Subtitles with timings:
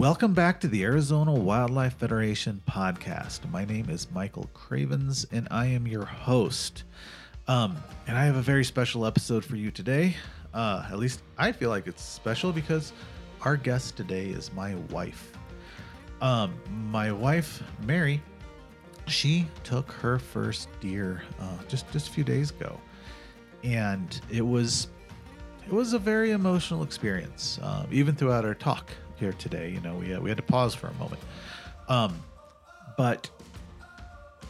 [0.00, 3.46] Welcome back to the Arizona Wildlife Federation podcast.
[3.50, 6.84] My name is Michael Cravens, and I am your host.
[7.46, 7.76] Um,
[8.06, 10.16] and I have a very special episode for you today.
[10.54, 12.94] Uh, at least I feel like it's special because
[13.42, 15.36] our guest today is my wife.
[16.22, 16.54] Um,
[16.90, 18.22] my wife, Mary,
[19.06, 22.80] she took her first deer uh, just just a few days ago,
[23.64, 24.88] and it was
[25.66, 27.58] it was a very emotional experience.
[27.60, 30.74] Um, even throughout our talk here today, you know, we uh, we had to pause
[30.74, 31.20] for a moment.
[31.88, 32.20] Um,
[32.96, 33.30] but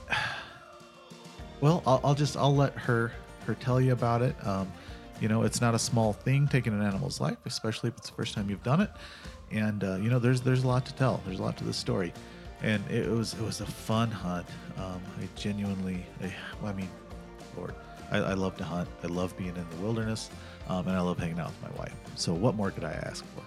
[1.60, 3.12] well, I'll, I'll just I'll let her
[3.46, 4.34] her tell you about it.
[4.46, 4.72] Um,
[5.20, 8.14] you know, it's not a small thing taking an animal's life, especially if it's the
[8.14, 8.90] first time you've done it.
[9.50, 11.20] And uh, you know, there's there's a lot to tell.
[11.26, 12.14] There's a lot to the story,
[12.62, 14.46] and it was it was a fun hunt.
[14.78, 16.88] Um, I genuinely, I, well, I mean,
[17.56, 17.74] Lord,
[18.10, 18.88] I, I love to hunt.
[19.02, 20.30] I love being in the wilderness,
[20.68, 21.94] um, and I love hanging out with my wife.
[22.14, 23.39] So what more could I ask for?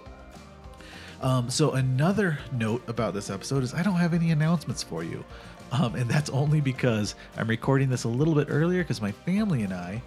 [1.20, 5.24] Um, so another note about this episode is I don't have any announcements for you.
[5.72, 9.62] Um, and that's only because I'm recording this a little bit earlier because my family
[9.62, 10.02] and I,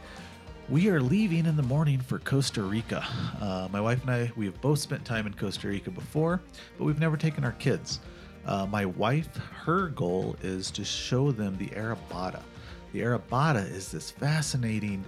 [0.69, 3.05] we are leaving in the morning for Costa Rica.
[3.41, 6.41] Uh, my wife and I, we have both spent time in Costa Rica before,
[6.77, 7.99] but we've never taken our kids.
[8.45, 12.41] Uh, my wife, her goal is to show them the Arribada.
[12.93, 15.03] The Arribada is this fascinating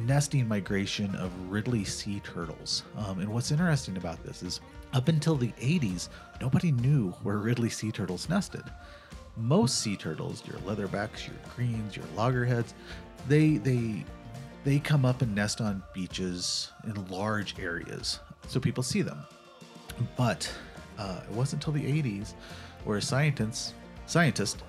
[0.00, 2.84] nesting migration of Ridley sea turtles.
[2.96, 4.60] Um, and what's interesting about this is
[4.94, 6.08] up until the 80s,
[6.40, 8.62] nobody knew where Ridley sea turtles nested.
[9.36, 12.72] Most sea turtles, your leatherbacks, your greens, your loggerheads,
[13.28, 14.04] they they
[14.62, 19.18] they come up and nest on beaches in large areas, so people see them.
[20.16, 20.50] But
[20.98, 22.34] uh, it wasn't until the 80s
[22.84, 23.74] where scientists
[24.06, 24.62] scientists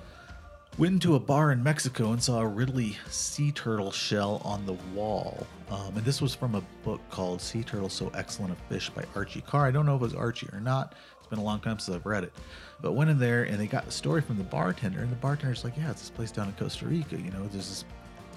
[0.77, 4.73] went into a bar in Mexico and saw a Ridley sea turtle shell on the
[4.93, 5.47] wall.
[5.69, 9.05] Um, and this was from a book called Sea Turtle So Excellent a Fish by
[9.15, 9.65] Archie Carr.
[9.65, 10.93] I don't know if it was Archie or not.
[11.17, 12.33] It's been a long time since I've read it.
[12.81, 14.99] But went in there and they got the story from the bartender.
[14.99, 17.15] And the bartender's like, yeah, it's this place down in Costa Rica.
[17.15, 17.85] You know, there's this,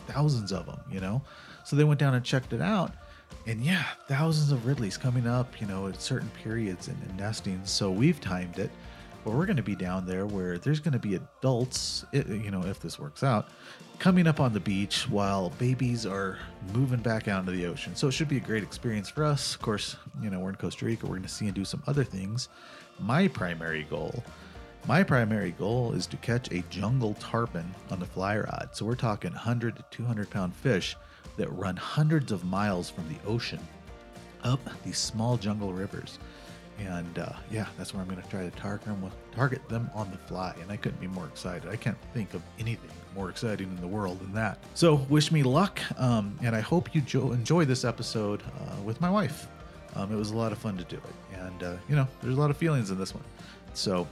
[0.06, 1.20] thousands of them, you know?
[1.64, 2.92] So they went down and checked it out.
[3.46, 7.60] And yeah, thousands of Ridleys coming up, you know, at certain periods and, and nesting.
[7.64, 8.70] So we've timed it
[9.24, 12.64] but we're going to be down there where there's going to be adults, you know,
[12.64, 13.48] if this works out,
[13.98, 16.38] coming up on the beach while babies are
[16.72, 17.94] moving back out into the ocean.
[17.96, 19.54] So it should be a great experience for us.
[19.54, 21.82] Of course, you know, we're in Costa Rica, we're going to see and do some
[21.86, 22.48] other things.
[23.00, 24.22] My primary goal,
[24.86, 28.70] my primary goal is to catch a jungle tarpon on the fly rod.
[28.72, 30.96] So we're talking 100 to 200 pound fish
[31.36, 33.60] that run hundreds of miles from the ocean
[34.44, 36.18] up these small jungle rivers
[36.78, 40.10] and uh, yeah, that's where I'm going to try to target them, target them on
[40.10, 40.54] the fly.
[40.62, 41.68] And I couldn't be more excited.
[41.68, 44.58] I can't think of anything more exciting in the world than that.
[44.74, 49.00] So wish me luck, um, and I hope you jo- enjoy this episode uh, with
[49.00, 49.48] my wife.
[49.96, 52.36] Um, it was a lot of fun to do it, and uh, you know, there's
[52.36, 53.24] a lot of feelings in this one.
[53.74, 54.06] So,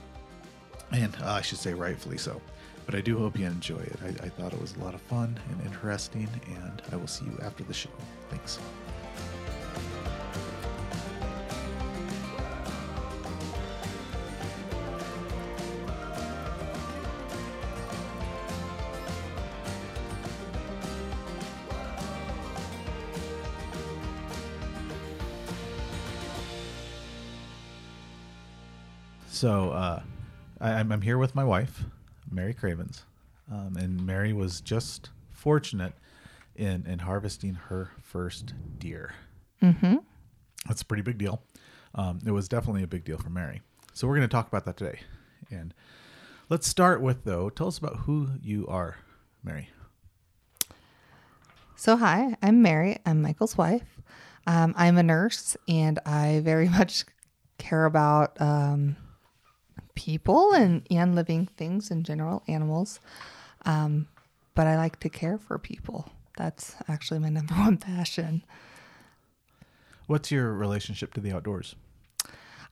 [0.91, 2.41] and uh, I should say rightfully so.
[2.85, 3.99] But I do hope you enjoy it.
[4.01, 7.25] I, I thought it was a lot of fun and interesting, and I will see
[7.25, 7.89] you after the show.
[8.29, 8.59] Thanks.
[29.37, 30.01] So uh,
[30.59, 31.83] I, I'm here with my wife,
[32.31, 33.05] Mary Cravens,
[33.51, 35.93] um, and Mary was just fortunate
[36.55, 39.13] in in harvesting her first deer.
[39.61, 39.97] Mm-hmm.
[40.67, 41.43] That's a pretty big deal.
[41.93, 43.61] Um, it was definitely a big deal for Mary.
[43.93, 45.01] So we're going to talk about that today.
[45.51, 45.71] And
[46.49, 47.51] let's start with though.
[47.51, 48.97] Tell us about who you are,
[49.43, 49.69] Mary.
[51.75, 52.97] So hi, I'm Mary.
[53.05, 54.01] I'm Michael's wife.
[54.47, 57.05] Um, I'm a nurse, and I very much
[57.59, 58.95] care about um,
[59.97, 62.99] people and, and living things in general, animals.
[63.65, 64.07] Um,
[64.53, 66.09] but I like to care for people.
[66.37, 68.43] That's actually my number one passion.
[70.05, 71.75] What's your relationship to the outdoors?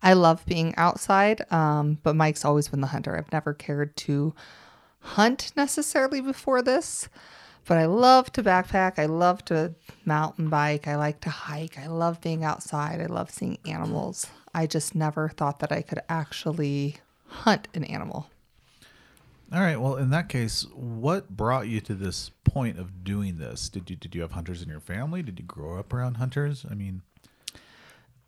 [0.02, 3.18] I love being outside, um, but Mike's always been the hunter.
[3.18, 4.36] I've never cared to
[5.00, 7.10] hunt necessarily before this,
[7.66, 9.00] but I love to backpack.
[9.00, 9.74] I love to
[10.06, 10.88] mountain bike.
[10.88, 11.80] I like to hike.
[11.80, 13.02] I love being outside.
[13.02, 14.28] I love seeing animals.
[14.54, 16.98] I just never thought that I could actually
[17.36, 18.28] hunt an animal.
[19.54, 19.80] All right.
[19.80, 23.70] Well, in that case, what brought you to this point of doing this?
[23.70, 25.22] Did you did you have hunters in your family?
[25.22, 26.66] Did you grow up around hunters?
[26.70, 27.04] I mean,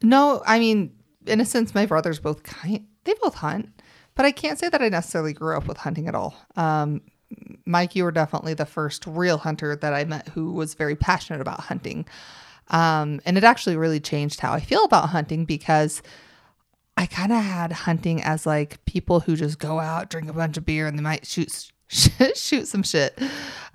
[0.02, 0.44] no.
[0.46, 0.94] I mean,
[1.26, 2.86] in a sense, my brothers both kind.
[3.04, 3.70] They both hunt,
[4.16, 6.36] but I can't say that I necessarily grew up with hunting at all.
[6.56, 7.02] Um,
[7.66, 11.42] Mike, you were definitely the first real hunter that I met who was very passionate
[11.42, 12.06] about hunting.
[12.70, 16.02] Um, and it actually really changed how I feel about hunting because
[16.98, 20.58] I kind of had hunting as like people who just go out, drink a bunch
[20.58, 23.18] of beer, and they might shoot shoot some shit,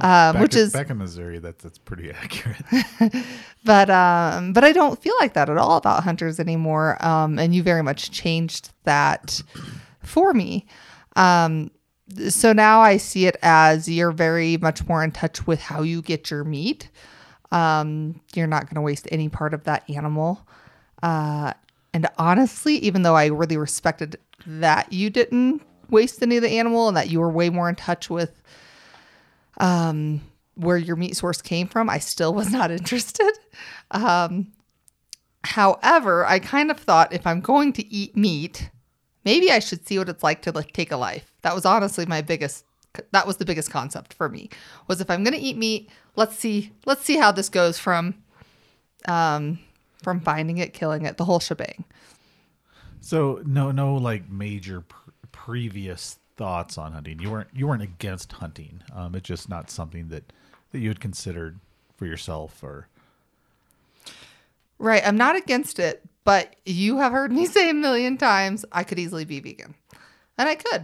[0.01, 1.39] um, which in, is back in Missouri.
[1.39, 2.65] That's that's pretty accurate.
[3.65, 7.55] but um but i don't feel like that at all about hunters anymore um and
[7.55, 9.43] you very much changed that
[10.03, 10.67] for me
[11.17, 11.71] um
[12.29, 16.03] so now i see it as you're very much more in touch with how you
[16.03, 16.89] get your meat
[17.53, 20.47] um you're not going to waste any part of that animal
[21.03, 21.53] uh
[21.93, 24.17] and honestly even though i really respected
[24.47, 27.75] that you didn't waste any of the animal and that you were way more in
[27.75, 28.43] touch with
[29.59, 30.21] um,
[30.55, 33.33] where your meat source came from, I still was not interested.
[33.91, 34.53] Um,
[35.45, 38.71] however, I kind of thought if I'm going to eat meat,
[39.25, 41.33] maybe I should see what it's like to like, take a life.
[41.43, 42.65] That was honestly my biggest.
[43.13, 44.51] That was the biggest concept for me.
[44.87, 48.17] Was if I'm going to eat meat, let's see, let's see how this goes from,
[49.09, 49.59] um,
[50.03, 51.85] from finding it, killing it, the whole shebang.
[53.01, 57.21] So no no like major pr- previous thoughts on hunting.
[57.21, 58.83] You weren't you weren't against hunting.
[58.95, 60.33] Um, it's just not something that
[60.71, 61.59] that you had considered
[61.97, 62.89] for yourself or
[64.79, 65.07] Right.
[65.07, 68.99] I'm not against it, but you have heard me say a million times I could
[68.99, 69.75] easily be vegan.
[70.37, 70.83] And I could.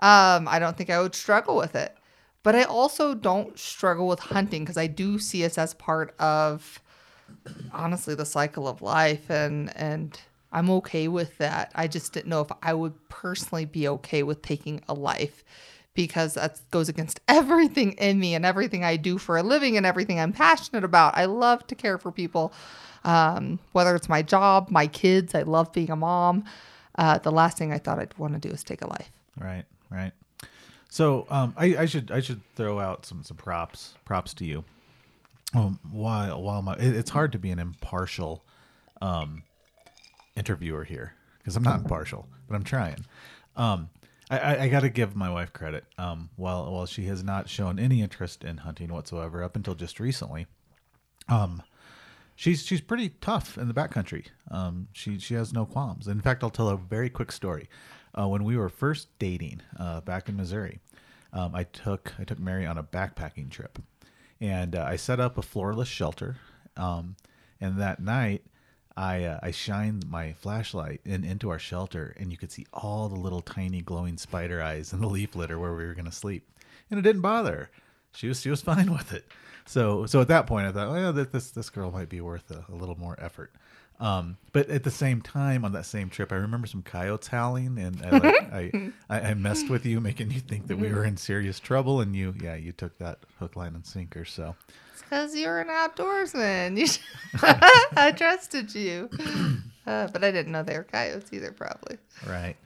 [0.00, 1.96] Um, I don't think I would struggle with it.
[2.42, 6.80] But I also don't struggle with hunting because I do see us as part of
[7.72, 10.20] honestly the cycle of life and and
[10.50, 11.70] I'm okay with that.
[11.74, 15.44] I just didn't know if I would personally be okay with taking a life
[15.94, 19.84] because that goes against everything in me and everything I do for a living and
[19.84, 21.16] everything I'm passionate about.
[21.16, 22.52] I love to care for people,
[23.04, 25.34] um, whether it's my job, my kids.
[25.34, 26.44] I love being a mom.
[26.94, 29.10] Uh, the last thing I thought I'd want to do is take a life.
[29.38, 30.12] right right.
[30.90, 34.64] So um, I, I should I should throw out some some props props to you.
[35.54, 38.44] Um, while while my it, it's hard to be an impartial
[39.00, 39.42] um,
[40.36, 43.06] interviewer here because I'm not impartial, but I'm trying.
[43.56, 43.88] Um,
[44.30, 45.84] I, I, I got to give my wife credit.
[45.96, 49.98] Um, while while she has not shown any interest in hunting whatsoever up until just
[49.98, 50.46] recently,
[51.28, 51.62] um,
[52.36, 54.26] she's she's pretty tough in the backcountry.
[54.50, 56.08] Um, she she has no qualms.
[56.08, 57.68] In fact, I'll tell a very quick story.
[58.18, 60.80] Uh, when we were first dating uh, back in Missouri,
[61.32, 63.78] um, I took I took Mary on a backpacking trip,
[64.40, 66.36] and uh, I set up a floorless shelter.
[66.76, 67.16] Um,
[67.60, 68.44] and that night,
[68.96, 73.08] I uh, I shined my flashlight in into our shelter, and you could see all
[73.08, 76.48] the little tiny glowing spider eyes in the leaf litter where we were gonna sleep,
[76.90, 77.52] and it didn't bother.
[77.56, 77.70] her.
[78.12, 79.24] She was she was fine with it.
[79.66, 82.50] So so at that point, I thought, well, that this this girl might be worth
[82.50, 83.52] a, a little more effort.
[84.00, 87.78] Um, but at the same time, on that same trip, I remember some coyotes howling,
[87.78, 91.16] and I, like, I, I messed with you, making you think that we were in
[91.16, 94.24] serious trouble, and you yeah you took that hook, line, and sinker.
[94.24, 94.54] So
[94.92, 96.78] It's because you're an outdoorsman.
[96.78, 97.02] You should-
[97.42, 99.10] I trusted you.
[99.86, 101.96] Uh, but I didn't know they were coyotes either, probably.
[102.26, 102.56] Right.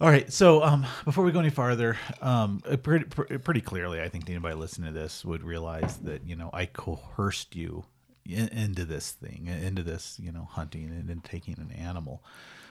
[0.00, 0.32] All right.
[0.32, 4.90] So um, before we go any farther, um, pretty, pretty clearly, I think anybody listening
[4.94, 7.84] to this would realize that you know I coerced you
[8.26, 12.22] into this thing, into this you know hunting and, and taking an animal.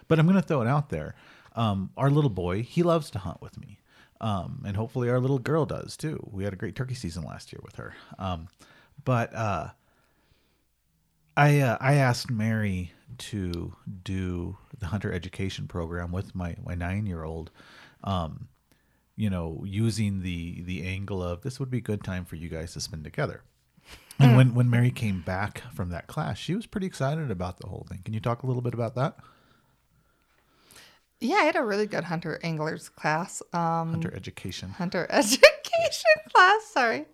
[0.07, 1.15] But I'm going to throw it out there.
[1.55, 3.79] Um, our little boy, he loves to hunt with me,
[4.21, 6.19] um, and hopefully our little girl does too.
[6.31, 7.93] We had a great turkey season last year with her.
[8.17, 8.47] Um,
[9.03, 9.69] but uh,
[11.37, 17.05] I uh, I asked Mary to do the hunter education program with my my nine
[17.05, 17.51] year old,
[18.03, 18.49] um,
[19.15, 22.49] you know, using the the angle of this would be a good time for you
[22.49, 23.43] guys to spend together.
[24.19, 27.67] And when when Mary came back from that class, she was pretty excited about the
[27.67, 28.01] whole thing.
[28.03, 29.17] Can you talk a little bit about that
[31.21, 33.41] Yeah, I had a really good hunter anglers class.
[33.53, 34.71] Um, hunter education?
[34.71, 36.65] hunter education class.
[36.73, 37.05] Sorry.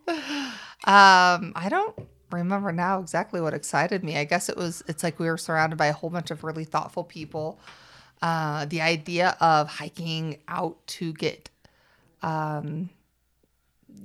[0.85, 1.95] Um, I don't
[2.31, 4.17] remember now exactly what excited me.
[4.17, 6.65] I guess it was it's like we were surrounded by a whole bunch of really
[6.65, 7.59] thoughtful people.
[8.21, 11.49] Uh, the idea of hiking out to get,
[12.23, 12.89] um,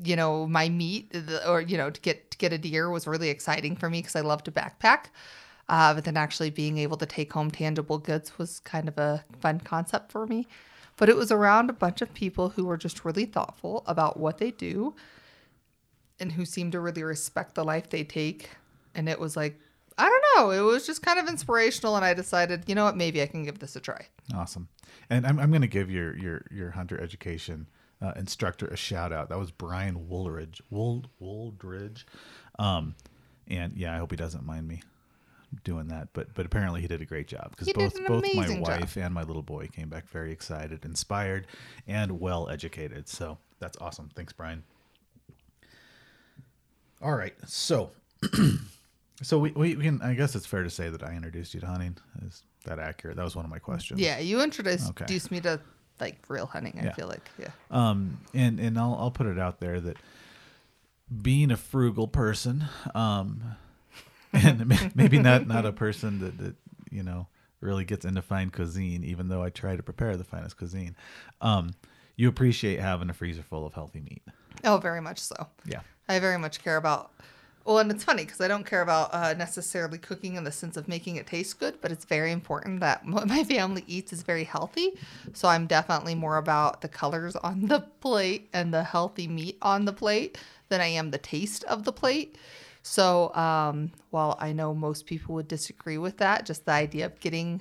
[0.02, 1.14] you know, my meat,
[1.47, 4.16] or you know, to get to get a deer was really exciting for me because
[4.16, 5.07] I love to backpack.
[5.69, 9.25] Uh, but then actually being able to take home tangible goods was kind of a
[9.40, 10.49] fun concept for me.
[10.97, 14.38] But it was around a bunch of people who were just really thoughtful about what
[14.38, 14.95] they do
[16.19, 18.50] and who seemed to really respect the life they take.
[18.95, 19.61] And it was like,
[19.97, 21.95] I don't know, it was just kind of inspirational.
[21.95, 24.07] And I decided, you know what, maybe I can give this a try.
[24.35, 24.69] Awesome.
[25.09, 27.69] And I'm, I'm going to give your your your hunter education
[28.02, 29.28] uh, instructor a shout out.
[29.28, 30.62] That was Brian Woolridge.
[30.71, 32.04] Wool Wooldridge.
[32.59, 32.95] Um,
[33.49, 34.83] and yeah, I hope he doesn't mind me
[35.64, 36.09] doing that.
[36.12, 38.80] But but apparently he did a great job because both both my amazing job.
[38.80, 41.47] wife and my little boy came back very excited, inspired,
[41.87, 43.09] and well educated.
[43.09, 44.11] So that's awesome.
[44.14, 44.62] Thanks, Brian.
[47.02, 47.92] All right, so
[49.23, 51.66] so we, we, can I guess it's fair to say that I introduced you to
[51.66, 51.97] hunting.
[52.26, 53.16] Is that accurate.
[53.16, 54.00] That was one of my questions.
[54.00, 55.04] Yeah, you introduced Okay.
[55.04, 55.61] introduced me to
[56.00, 56.78] like real hunting.
[56.80, 56.92] I Yeah.
[56.95, 57.49] feel like yeah.
[57.71, 59.97] Um, and and I'll I'll put it out there that
[61.23, 62.64] being a frugal person,
[62.95, 63.42] um,
[64.33, 66.54] and ma- maybe not not a person that that
[66.90, 67.26] you know
[67.61, 70.97] really gets into fine cuisine, even though I try to prepare the finest cuisine.
[71.42, 71.75] Um,
[72.16, 74.23] you appreciate having a freezer full of healthy meat.
[74.64, 75.47] Oh, very much so.
[75.66, 75.80] Yeah.
[76.09, 77.12] I very much care about.
[77.64, 80.76] Well, and it's funny because I don't care about uh, necessarily cooking in the sense
[80.76, 84.23] of making it taste good, but it's very important that what my family eats is
[84.23, 84.99] very healthy.
[85.35, 89.85] So I'm definitely more about the colors on the plate and the healthy meat on
[89.85, 90.38] the plate
[90.69, 92.37] than I am the taste of the plate.
[92.83, 97.21] So um, while I know most people would disagree with that, just the idea of
[97.21, 97.61] getting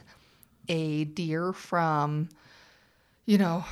[0.70, 2.30] a deer from
[3.30, 3.64] you know,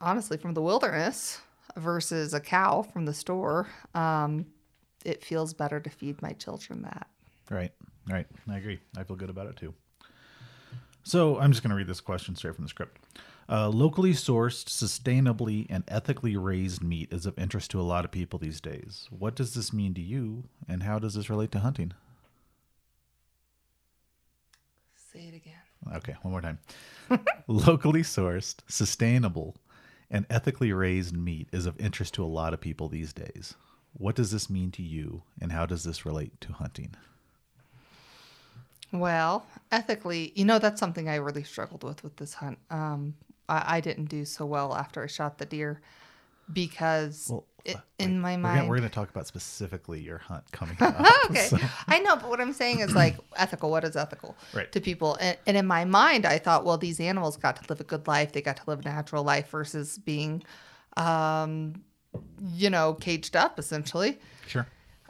[0.00, 1.38] honestly, from the wilderness
[1.76, 4.46] versus a cow from the store, um,
[5.08, 7.08] it feels better to feed my children that.
[7.50, 7.72] Right.
[8.08, 8.26] Right.
[8.48, 8.78] I agree.
[8.96, 9.74] I feel good about it too.
[11.02, 12.98] So I'm just going to read this question straight from the script.
[13.50, 18.10] Uh, locally sourced, sustainably, and ethically raised meat is of interest to a lot of
[18.10, 19.08] people these days.
[19.10, 21.94] What does this mean to you, and how does this relate to hunting?
[25.10, 25.96] Say it again.
[25.96, 26.58] Okay, one more time.
[27.46, 29.56] locally sourced, sustainable,
[30.10, 33.54] and ethically raised meat is of interest to a lot of people these days.
[33.94, 36.94] What does this mean to you, and how does this relate to hunting?
[38.92, 42.58] Well, ethically, you know, that's something I really struggled with with this hunt.
[42.70, 43.14] Um,
[43.48, 45.80] I, I didn't do so well after I shot the deer
[46.50, 48.66] because Well, it, uh, in my mind.
[48.68, 50.98] we're gonna talk about specifically your hunt coming up.
[51.28, 51.46] okay.
[51.48, 53.70] so- I know, but what I'm saying is like ethical.
[53.70, 54.70] What is ethical Right.
[54.72, 55.16] to people?
[55.20, 58.06] And, and in my mind, I thought, well, these animals got to live a good
[58.06, 58.32] life.
[58.32, 60.42] They got to live a natural life versus being,
[60.96, 61.82] um,
[62.54, 64.18] you know, caged up essentially.
[64.46, 64.66] Sure.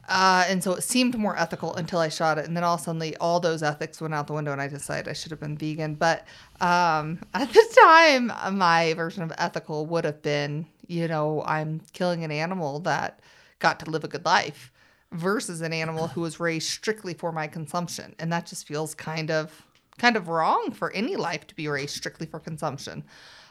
[0.08, 3.14] Uh, and so it seemed more ethical until I shot it, and then all suddenly
[3.18, 5.94] all those ethics went out the window, and I decided I should have been vegan.
[5.96, 6.26] But
[6.60, 12.24] um, at the time, my version of ethical would have been, you know, I'm killing
[12.24, 13.20] an animal that
[13.58, 14.72] got to live a good life
[15.12, 19.30] versus an animal who was raised strictly for my consumption, and that just feels kind
[19.30, 19.66] of
[19.98, 23.02] kind of wrong for any life to be raised strictly for consumption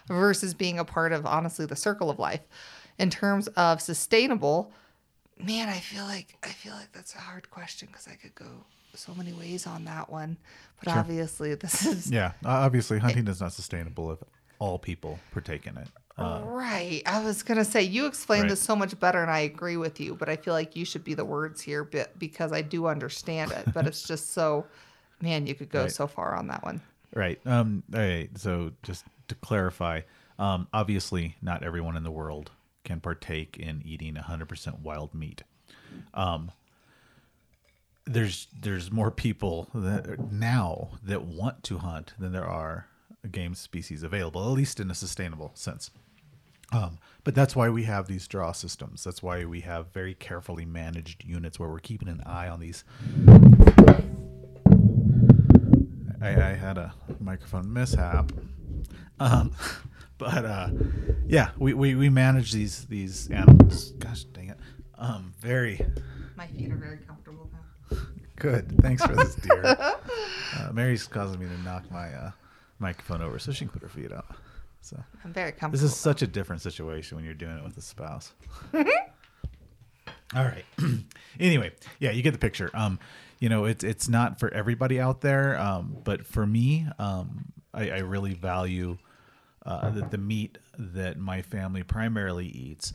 [0.07, 2.41] versus being a part of honestly the circle of life.
[2.99, 4.71] In terms of sustainable,
[5.39, 8.65] man, I feel like I feel like that's a hard question because I could go
[8.95, 10.37] so many ways on that one.
[10.79, 10.99] But Sure.
[10.99, 12.31] obviously, this is Yeah.
[12.43, 14.19] Obviously, hunting is not sustainable if
[14.59, 15.87] all people partake in it.
[16.17, 17.03] Uh, right.
[17.05, 18.49] I was gonna say you explained Right.
[18.49, 20.15] this so much better, and I agree with you.
[20.15, 21.83] But I feel like you should be the words here,
[22.17, 23.71] because I do understand it.
[23.71, 24.65] But it's just so,
[25.21, 25.91] man, you could go Right.
[25.91, 26.81] so far on that one.
[27.13, 27.39] right.
[27.45, 27.83] Um.
[27.93, 28.35] All right.
[28.35, 30.01] So just to clarify,
[30.39, 32.49] um, obviously, not everyone in the world
[32.87, 35.43] can partake in eating 100% wild meat.
[36.13, 36.51] Um,
[38.05, 42.87] there's there's more people that now that want to hunt than there are
[43.29, 45.91] game species available, at least in a sustainable sense.
[46.71, 49.03] Um, but that's why we have these draw systems.
[49.03, 52.85] That's why we have very carefully managed units where we're keeping an eye on these.
[56.21, 58.31] I, I had a microphone mishap.
[59.19, 59.51] Um,
[60.17, 60.69] but uh,
[61.27, 63.91] yeah, we, we, we manage these these animals.
[63.91, 64.57] Gosh dang it.
[64.97, 65.85] Um, very
[66.35, 67.97] My feet are very comfortable now.
[68.37, 68.79] good.
[68.81, 69.77] Thanks for this, dear.
[70.57, 72.31] Uh, Mary's causing me to knock my uh,
[72.79, 74.33] microphone over so she can put her feet up.
[74.81, 75.73] So I'm very comfortable.
[75.73, 78.31] this is such a different situation when you're doing it with a spouse.
[78.73, 80.65] All right.
[81.39, 82.71] anyway, yeah, you get the picture.
[82.73, 82.97] Um,
[83.39, 87.89] you know, it's it's not for everybody out there, um, but for me, um, I,
[87.89, 88.97] I really value
[89.67, 92.93] uh, that the meat that my family primarily eats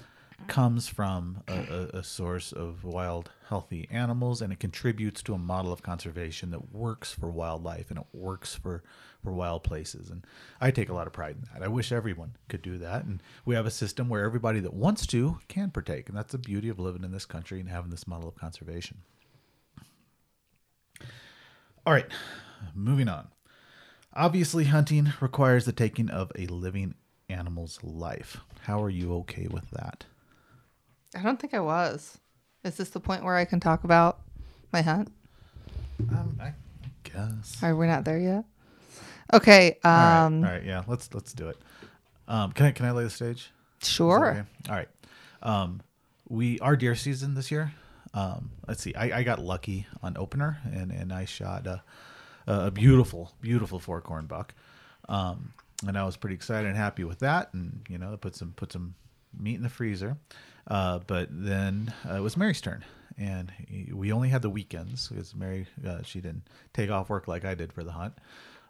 [0.49, 5.73] comes from a, a, source of wild, healthy animals, and it contributes to a model
[5.73, 8.83] of conservation that works for wildlife and it works for
[9.23, 10.11] for wild places.
[10.11, 10.27] And
[10.61, 11.63] I take a lot of pride in that.
[11.63, 15.07] I wish everyone could do that, and we have a system where everybody that wants
[15.09, 18.09] to can partake, and that's the beauty of living in this country and having this
[18.09, 19.03] model of conservation.
[21.87, 22.07] All right,
[22.75, 23.29] moving on.
[24.15, 26.95] Obviously, hunting requires the taking of a living
[27.29, 28.39] animal's life.
[28.63, 30.05] How are you okay with that?
[31.17, 32.19] I don't think I was.
[32.65, 34.21] Is this the point where I can talk about
[34.73, 35.11] my hunt?
[36.11, 36.53] Um, I
[37.05, 37.63] guess.
[37.63, 38.45] Are we not there yet?
[39.33, 39.79] Okay.
[39.85, 40.45] All right, Um.
[40.45, 41.57] all right, yeah, let's let's do it.
[42.29, 43.51] Um, can I can I lay the stage?
[43.83, 44.31] Sure.
[44.31, 44.43] okay?
[44.69, 44.89] All right.
[45.43, 45.81] Um,
[46.29, 47.73] we are deer season this year.
[48.15, 48.95] Um, let's see.
[48.95, 51.67] I, I got lucky on opener, and and I shot
[52.47, 54.55] a, beautiful beautiful four corn buck.
[55.09, 55.53] Um,
[55.87, 58.73] and I was pretty excited and happy with that, and you know, put some put
[58.73, 58.95] some
[59.39, 60.17] meat in the freezer.
[60.67, 62.85] Uh, but then uh, it was Mary's turn,
[63.19, 63.53] and
[63.93, 67.55] we only had the weekends because Mary uh, she didn't take off work like I
[67.55, 68.15] did for the hunt.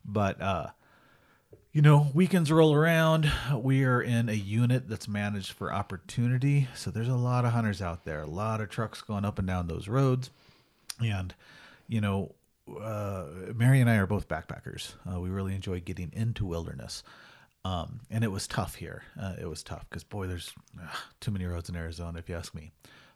[0.04, 0.68] But uh,
[1.72, 3.30] you know, weekends roll around.
[3.54, 7.82] We are in a unit that's managed for opportunity, so there's a lot of hunters
[7.82, 10.30] out there, a lot of trucks going up and down those roads,
[11.00, 11.34] and
[11.88, 12.34] you know,
[12.80, 14.94] uh, Mary and I are both backpackers.
[15.10, 17.02] Uh, we really enjoy getting into wilderness.
[17.64, 19.04] Um, and it was tough here.
[19.20, 20.86] Uh, it was tough because boy, there's uh,
[21.20, 22.72] too many roads in Arizona, if you ask me.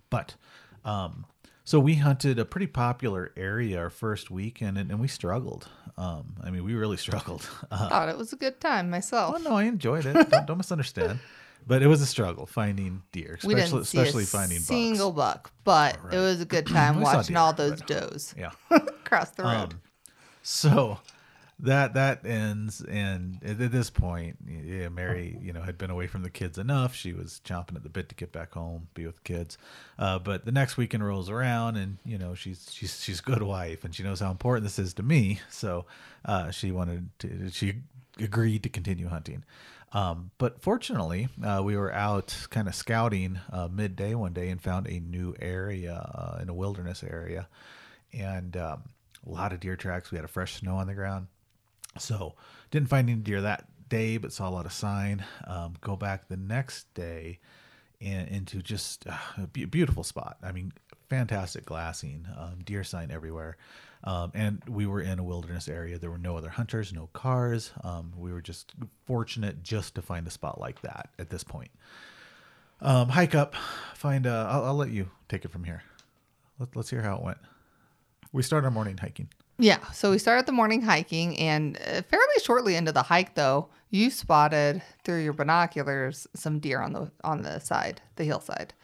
[0.08, 0.36] But
[0.84, 1.26] um,
[1.64, 5.68] so we hunted a pretty popular area our first week, and and we struggled.
[5.98, 7.48] Um, I mean, we really struggled.
[7.72, 9.34] Uh, Thought it was a good time myself.
[9.36, 10.30] oh no, I enjoyed it.
[10.30, 11.18] Don't, don't misunderstand.
[11.68, 15.50] But it was a struggle finding deer, we didn't see especially a finding single bucks.
[15.50, 16.14] buck, but Right.
[16.14, 18.52] it was a good time watching deer, all those but- does Yeah.
[19.06, 19.72] across the road.
[19.72, 19.80] Um,
[20.42, 20.98] so
[21.60, 26.06] that that ends, and at at this point, yeah, Mary, you know, had been away
[26.06, 26.94] from the kids enough.
[26.94, 29.56] She was chomping at the bit to get back home, be with the kids.
[29.98, 33.42] Uh, but the next weekend rolls around, and you know, she's she's she's a good
[33.42, 35.40] wife, and she knows how important this is to me.
[35.48, 35.86] So
[36.24, 37.50] uh, she wanted to.
[37.50, 37.74] She
[38.18, 39.44] agreed to continue hunting.
[39.92, 44.60] Um, but fortunately, uh, we were out kind of scouting uh, midday one day and
[44.60, 47.48] found a new area uh, in a wilderness area,
[48.12, 48.82] and um,
[49.26, 50.10] a lot of deer tracks.
[50.10, 51.26] We had a fresh snow on the ground,
[51.98, 52.34] so
[52.70, 55.24] didn't find any deer that day, but saw a lot of sign.
[55.46, 57.38] Um, go back the next day
[58.00, 60.36] into just uh, a beautiful spot.
[60.42, 60.72] I mean,
[61.08, 63.56] fantastic glassing, um, deer sign everywhere.
[64.04, 65.98] Um, and we were in a wilderness area.
[65.98, 67.72] There were no other hunters, no cars.
[67.82, 68.74] Um, we were just
[69.06, 71.70] fortunate just to find a spot like that at this point.
[72.80, 73.54] Um, hike up,
[73.94, 74.26] find.
[74.26, 75.82] Uh, I'll, I'll let you take it from here.
[76.58, 77.38] Let, let's hear how it went.
[78.32, 79.28] We start our morning hiking.
[79.58, 83.68] Yeah, so we started the morning hiking, and uh, fairly shortly into the hike, though,
[83.88, 88.74] you spotted through your binoculars some deer on the on the side, the hillside,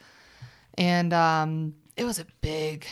[0.78, 2.86] and um, it was a big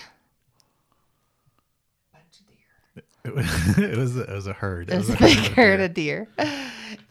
[2.13, 3.05] bunch of deer.
[3.25, 4.91] It was, it was, it was a herd.
[4.91, 6.29] It was a herd big of herd deer.
[6.29, 6.63] of deer,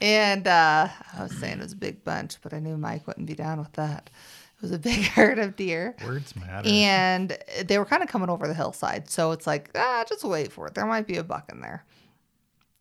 [0.02, 3.26] and uh, I was saying it was a big bunch, but I knew Mike wouldn't
[3.26, 4.12] be down with that.
[4.60, 5.96] It was a big herd of deer.
[6.06, 6.68] Words matter.
[6.70, 9.10] and they were kind of coming over the hillside.
[9.10, 10.74] So it's like, ah, just wait for it.
[10.76, 11.86] There might be a buck in there.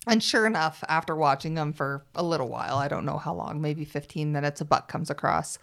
[0.07, 3.61] And sure enough, after watching them for a little while, I don't know how long,
[3.61, 5.59] maybe 15 minutes, a buck comes across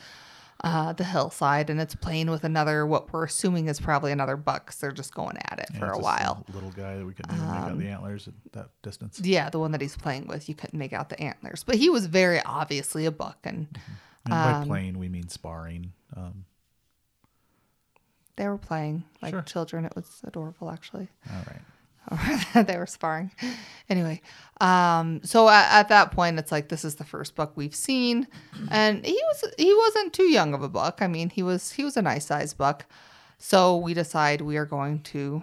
[0.63, 4.67] uh, the hillside and it's playing with another, what we're assuming is probably another buck
[4.67, 6.45] 'cause they're just going at it Yeah, for a while.
[6.53, 9.19] Little guy that we couldn't even make out the antlers at that distance.
[9.19, 11.89] Yeah, the one that he's playing with, you couldn't make out the antlers, but he
[11.89, 13.67] was very obviously a buck and
[14.25, 15.93] And by um, playing, we mean sparring.
[16.15, 16.45] Um,
[18.35, 19.41] they were playing like Sure.
[19.43, 19.85] children.
[19.85, 21.07] It was adorable, actually.
[21.31, 21.61] all right.
[22.67, 23.31] they were sparring.
[23.89, 24.21] Anyway,
[24.61, 28.27] um, so at, at that point, it's like this is the first buck we've seen,
[28.69, 30.99] and he was he wasn't too young of a buck.
[31.01, 32.85] I mean, he was he was a nice sized buck.
[33.39, 35.41] So we decide we are going to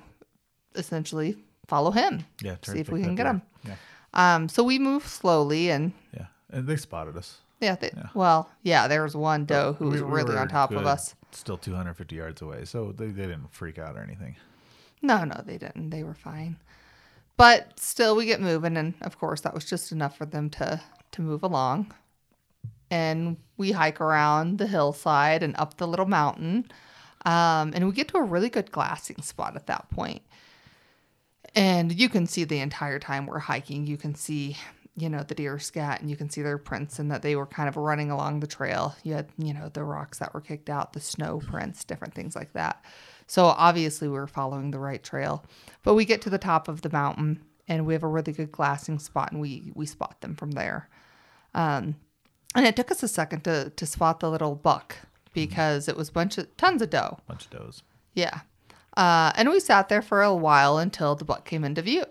[0.76, 2.24] essentially follow him.
[2.40, 2.56] Yeah.
[2.62, 3.42] see if we can get him.
[3.66, 3.74] Yeah.
[4.14, 6.26] Um, so we move slowly, and Yeah.
[6.50, 7.38] And they spotted us.
[7.62, 10.70] Yeah, they, well, yeah, there was one doe who was We- we really on top
[10.72, 11.14] of us.
[11.30, 12.64] Still 250 yards away.
[12.66, 14.36] So they, they didn't freak out or anything.
[15.00, 15.90] No, no, they didn't.
[15.90, 16.56] They were fine.
[17.38, 20.80] But still, we get moving, and of course, that was just enough for them to
[21.12, 21.92] to move along.
[22.90, 26.70] And we hike around the hillside and up the little mountain,
[27.24, 30.22] um, and we get to a really good glassing spot at that point.
[31.54, 34.56] And you can see the entire time we're hiking, you can see,
[34.96, 37.46] you know, the deer scat, and you can see their prints, and that they were
[37.46, 38.94] kind of running along the trail.
[39.02, 42.36] You had, you know, the rocks that were kicked out, the snow prints, different things
[42.36, 42.84] like that.
[43.26, 45.44] So obviously we were following the right trail.
[45.82, 48.52] But we get to the top of the mountain and we have a really good
[48.52, 50.88] glassing spot and we we spot them from there.
[51.54, 51.96] Um,
[52.54, 54.96] and it took us a second to to spot the little buck
[55.32, 57.18] because it was a bunch of tons of doe.
[57.26, 57.82] Bunch of does.
[58.14, 58.40] Yeah.
[58.96, 62.04] Uh, and we sat there for a while until the buck came into view.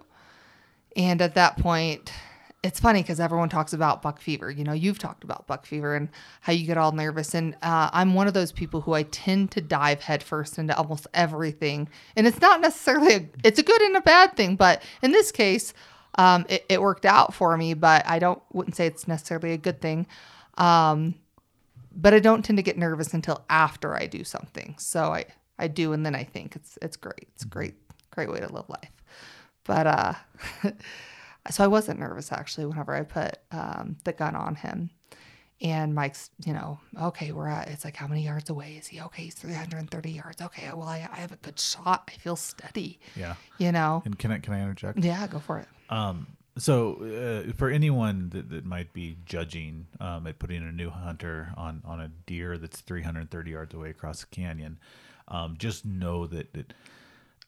[0.95, 2.11] And at that point,
[2.63, 4.51] it's funny because everyone talks about buck fever.
[4.51, 6.09] You know, you've talked about buck fever and
[6.41, 7.33] how you get all nervous.
[7.33, 11.07] And uh, I'm one of those people who I tend to dive headfirst into almost
[11.13, 11.89] everything.
[12.15, 15.31] And it's not necessarily a, it's a good and a bad thing, but in this
[15.31, 15.73] case,
[16.15, 17.73] um, it, it worked out for me.
[17.73, 20.05] But I don't wouldn't say it's necessarily a good thing.
[20.57, 21.15] Um,
[21.95, 24.75] but I don't tend to get nervous until after I do something.
[24.77, 25.25] So I,
[25.57, 27.27] I do, and then I think it's it's great.
[27.33, 27.73] It's great
[28.11, 28.91] great way to live life.
[29.63, 30.13] But uh,
[31.49, 34.89] so I wasn't nervous actually whenever I put um, the gun on him.
[35.63, 38.99] And Mike's, you know, okay, we're at, it's like, how many yards away is he?
[38.99, 40.41] Okay, he's 330 yards.
[40.41, 42.09] Okay, well, I, I have a good shot.
[42.11, 43.35] I feel steady, Yeah.
[43.59, 44.01] you know?
[44.03, 44.97] And can I, can I interject?
[45.03, 45.67] Yeah, go for it.
[45.91, 46.25] Um,
[46.57, 51.53] so uh, for anyone that, that might be judging um, at putting a new hunter
[51.55, 54.79] on on a deer that's 330 yards away across a canyon,
[55.27, 56.73] Um, just know that, that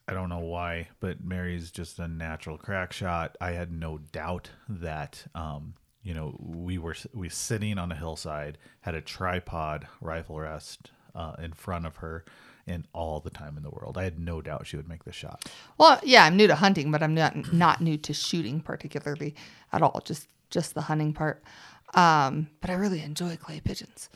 [0.06, 3.36] I don't know why, but Mary's just a natural crack shot.
[3.40, 8.58] I had no doubt that um, you know we were we sitting on a hillside,
[8.80, 12.24] had a tripod rifle rest uh, in front of her,
[12.66, 13.96] and all the time in the world.
[13.96, 15.48] I had no doubt she would make the shot.
[15.78, 19.34] Well, yeah, I'm new to hunting, but I'm not not new to shooting particularly
[19.72, 20.02] at all.
[20.04, 21.42] Just just the hunting part.
[21.94, 24.10] Um, but I really enjoy clay pigeons.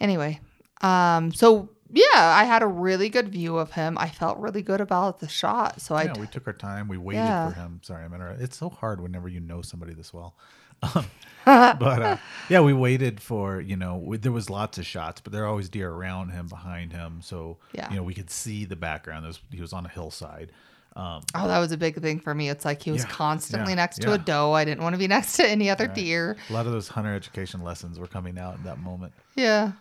[0.00, 0.40] Anyway,
[0.82, 3.96] um, so yeah, I had a really good view of him.
[3.98, 5.80] I felt really good about the shot.
[5.80, 6.88] So I Yeah, we took our time.
[6.88, 7.48] We waited Yeah.
[7.50, 7.80] for him.
[7.82, 8.44] Sorry, I'm interrupting.
[8.44, 10.34] It's so hard whenever you know somebody this well.
[10.82, 11.06] Um,
[11.44, 12.16] but uh,
[12.50, 15.48] yeah, we waited for you know we, there was lots of shots, but there are
[15.48, 17.88] always deer around him, behind him, so Yeah.
[17.90, 19.24] you know we could see the background.
[19.24, 20.52] There was, he was on a hillside.
[20.96, 22.48] Um, Oh, that was a big thing for me.
[22.48, 24.14] It's like he was Yeah, constantly yeah, next to yeah.
[24.14, 24.52] a doe.
[24.52, 25.94] I didn't want to be next to any other Right.
[25.94, 26.36] deer.
[26.48, 29.12] a lot of those hunter education lessons were coming out in that moment.
[29.34, 29.72] Yeah.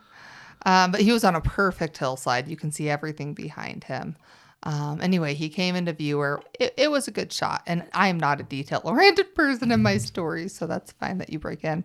[0.65, 2.47] Um, but he was on a perfect hillside.
[2.47, 4.15] You can see everything behind him.
[4.63, 7.61] Um, anyway, he came into view where it, it was a good shot.
[7.67, 11.31] And I am not a detail oriented person in my stories, so that's fine that
[11.31, 11.83] you break in.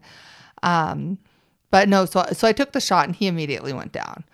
[0.62, 1.18] Um,
[1.70, 4.24] but no, so so I took the shot and he immediately went down,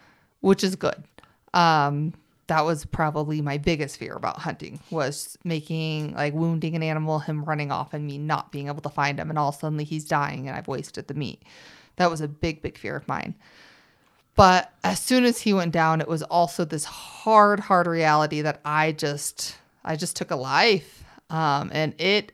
[0.40, 1.04] which is good.
[1.52, 2.14] Um,
[2.46, 7.44] that was probably my biggest fear about hunting was making like wounding an animal, him
[7.44, 10.46] running off, and me not being able to find him, and all suddenly he's dying
[10.46, 11.42] and I've wasted the meat.
[11.96, 13.34] That was a big, big fear of mine.
[14.36, 18.60] But as soon as he went down, it was also this hard, hard reality that
[18.64, 22.32] I just, I just took a life, um, and it,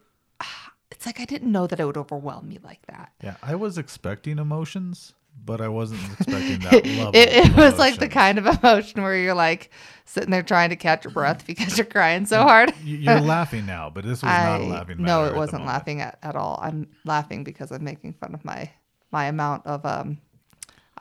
[0.91, 3.13] it's like I didn't know that it would overwhelm me like that.
[3.23, 7.13] Yeah, I was expecting emotions, but I wasn't expecting that level.
[7.15, 9.71] It, it was like the kind of emotion where you're like
[10.05, 12.73] sitting there trying to catch your breath because you're crying so hard.
[12.83, 15.01] You- You're laughing now, but this was not a I laughing.
[15.03, 16.59] no, it wasn't laughing at, at all.
[16.61, 18.71] I'm laughing because I'm making fun of my
[19.13, 20.19] my amount of um.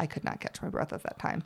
[0.02, 1.44] I could not catch my breath at that time.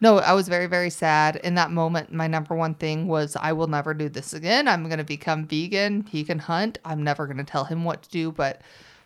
[0.00, 2.12] No, I was very very sad in that moment.
[2.12, 4.66] My number one thing was I will never do this again.
[4.66, 6.06] I'm going to become vegan.
[6.10, 6.78] He can hunt.
[6.84, 8.60] I'm never going to tell him what to do, but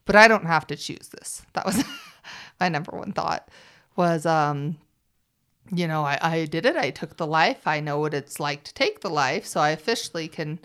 [0.07, 1.43] but I don't have to choose this.
[1.53, 1.85] That was
[2.61, 3.49] my number one thought
[3.97, 4.79] was um
[5.75, 6.77] you know, I, I did it.
[6.77, 7.67] I took the life.
[7.67, 9.45] I know what it's like to take the life.
[9.45, 10.61] So I officially can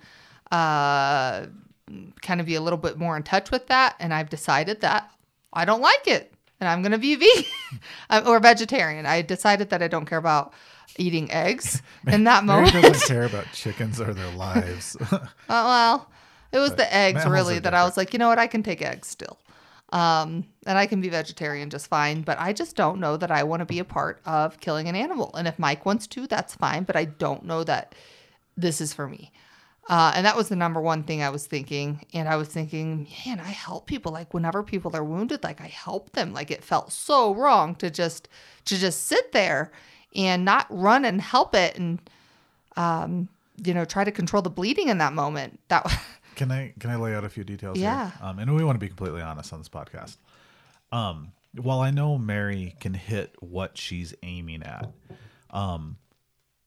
[0.52, 1.48] uh,
[2.22, 3.96] kind of be a little bit more in touch with that.
[4.00, 5.12] And I've decided that
[5.52, 7.16] I don't like it and I'm going to be
[8.10, 9.06] vegan or vegetarian.
[9.06, 10.54] I decided that I don't care about
[10.98, 12.86] eating eggs in that Mary moment.
[12.86, 14.96] doesn't care about chickens or their lives.
[15.12, 16.10] Uh, well,
[16.54, 18.82] it was the eggs really that I was like, you know what, I can take
[18.82, 19.38] eggs still.
[19.92, 23.44] Um, and I can be vegetarian just fine, but I just don't know that I
[23.44, 25.32] want to be a part of killing an animal.
[25.36, 27.96] And if Mike wants to, that's fine, but I don't know that
[28.56, 29.34] this is for me.
[29.90, 32.06] Uh, and that was the number one thing I was thinking.
[32.14, 34.12] And I was thinking, man, I help people.
[34.12, 36.34] Like whenever people are wounded, like I help them.
[36.34, 38.30] Like it felt so wrong to just
[38.66, 39.72] to just sit there
[40.16, 42.00] and not run and help it and
[42.78, 43.28] um,
[43.64, 45.60] you know, try to control the bleeding in that moment.
[45.68, 45.86] That
[46.36, 47.78] Can I can I lay out a few details?
[47.78, 48.12] Yeah.
[48.12, 48.20] Here?
[48.22, 50.18] Um, and we want to be completely honest on this podcast.
[50.92, 54.90] Um, while I know Mary can hit what she's aiming at,
[55.50, 55.98] um,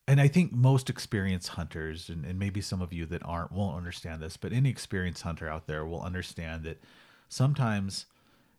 [0.06, 3.76] and I think most experienced hunters, and, and maybe some of you that aren't, won't
[3.76, 6.82] understand this, but any experienced hunter out there will understand that
[7.28, 8.06] sometimes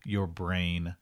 [0.04, 0.96] your brain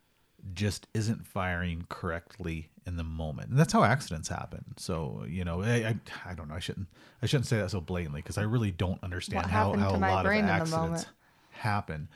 [0.52, 3.50] just isn't firing correctly in the moment.
[3.50, 4.64] And that's how accidents happen.
[4.76, 6.54] So you know i i, I don't know.
[6.54, 6.88] I shouldn't
[7.22, 9.96] i shouldn't say that so blatantly because i really don't understand What how, how a
[9.96, 11.06] lot of brain in the accidents
[11.50, 12.08] happen.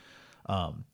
[0.47, 0.85] Um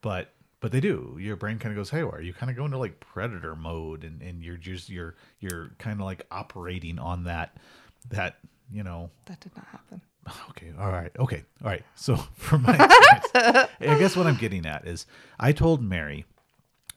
[0.00, 2.78] but but they do your brain kind of goes haywire you kind of go into
[2.78, 7.58] like predator mode and and you're just you're you're kind of like operating on that
[8.08, 8.36] that
[8.72, 10.00] you know that did not happen.
[10.50, 10.72] Okay.
[10.78, 11.10] All right.
[11.18, 11.42] Okay.
[11.64, 11.82] All right.
[11.96, 15.04] So for my I guess what I'm getting at is
[15.38, 16.24] I told Mary,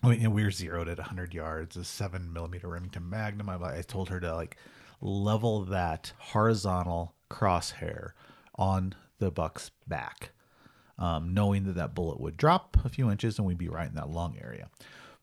[0.03, 3.49] I mean, we were zeroed at 100 yards, a seven millimeter Remington Magnum.
[3.49, 4.57] I, I told her to like
[5.01, 8.11] level that horizontal crosshair
[8.55, 10.31] on the buck's back,
[10.97, 13.95] um, knowing that that bullet would drop a few inches and we'd be right in
[13.95, 14.69] that lung area.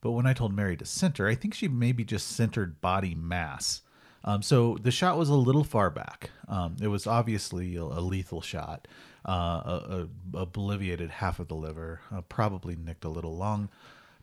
[0.00, 3.82] But when I told Mary to center, I think she maybe just centered body mass.
[4.24, 6.30] Um, so the shot was a little far back.
[6.48, 8.86] Um, it was obviously a, a lethal shot.
[9.24, 9.30] Uh,
[9.64, 13.68] a, a, obliviated half of the liver, uh, probably nicked a little lung,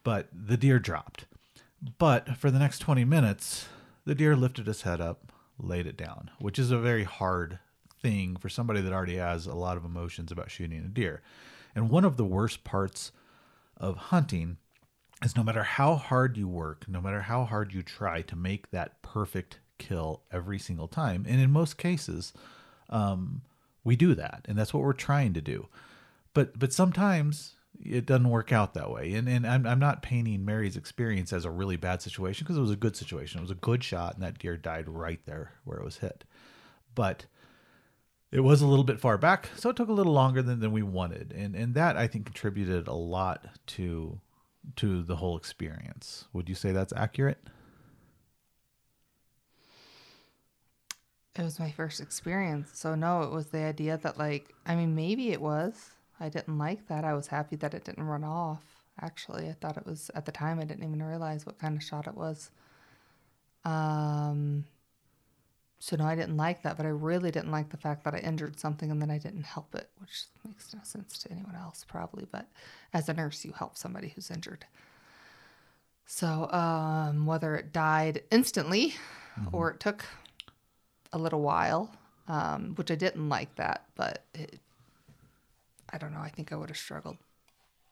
[0.03, 1.25] but the deer dropped.
[1.97, 3.69] But for the next 20 minutes,
[4.03, 7.59] the deer lifted his head up, laid it down, which is a very hard
[8.01, 11.21] thing for somebody that already has a lot of emotions about shooting a deer.
[11.75, 13.11] And one of the worst parts
[13.77, 14.57] of hunting
[15.23, 18.71] is no matter how hard you work, no matter how hard you try to make
[18.71, 22.33] that perfect kill every single time, and in most cases,
[22.89, 23.41] um,
[23.83, 25.67] we do that, and that's what we're trying to do.
[26.33, 29.13] But but sometimes it doesn't work out that way.
[29.13, 32.61] And and I'm I'm not painting Mary's experience as a really bad situation because it
[32.61, 33.39] was a good situation.
[33.39, 36.23] It was a good shot, and that deer died right there where it was hit.
[36.95, 37.25] But
[38.31, 40.71] it was a little bit far back, so it took a little longer than, than
[40.71, 44.19] we wanted, and and that I think contributed a lot to
[44.75, 46.27] to the whole experience.
[46.33, 47.39] Would you say that's accurate?
[51.35, 52.71] It was my first experience.
[52.73, 55.91] So no, it was the idea that like I mean maybe it was.
[56.19, 57.05] I didn't like that.
[57.05, 58.61] I was happy that it didn't run off.
[59.01, 61.83] Actually, I thought it was at the time I didn't even realize what kind of
[61.83, 62.51] shot it was.
[63.65, 64.65] Um
[65.79, 68.19] so no, I didn't like that, but I really didn't like the fact that I
[68.19, 71.85] injured something and then I didn't help it, which makes no sense to anyone else
[71.87, 72.47] probably, but
[72.93, 74.65] as a nurse you help somebody who's injured.
[76.05, 78.95] So, um whether it died instantly
[79.53, 80.05] or it took
[81.13, 81.91] a little while,
[82.27, 84.59] um, which I didn't like that, but it,
[85.91, 86.19] I don't know.
[86.19, 87.17] I think I would have struggled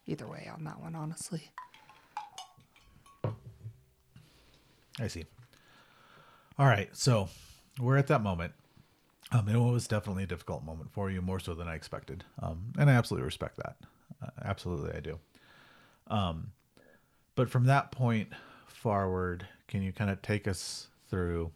[0.06, 1.52] either way on that one, honestly.
[5.00, 5.26] I see.
[6.60, 7.30] All right, so
[7.80, 8.54] we're at that moment.
[9.32, 12.72] Um, it was definitely a difficult moment for you, more so than I expected, um,
[12.78, 13.76] and I absolutely respect that.
[14.24, 15.20] Uh, absolutely, I do.
[16.08, 16.52] Um,
[17.36, 18.30] but from that point
[18.68, 21.52] forward, can you kind of take us through,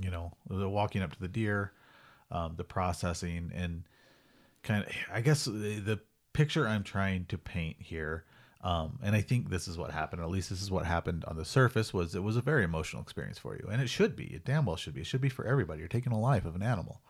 [0.00, 1.72] you know, the walking up to the deer,
[2.30, 3.84] um, the processing, and
[4.62, 6.00] kind of, I guess the, the
[6.32, 8.24] picture I'm trying to paint here,
[8.62, 11.24] um, and I think this is what happened, or at least this is what happened
[11.26, 14.14] on the surface, was it was a very emotional experience for you, and it should
[14.14, 14.26] be.
[14.26, 15.00] It damn well should be.
[15.00, 15.80] It should be for everybody.
[15.80, 17.00] You're taking a life of an animal.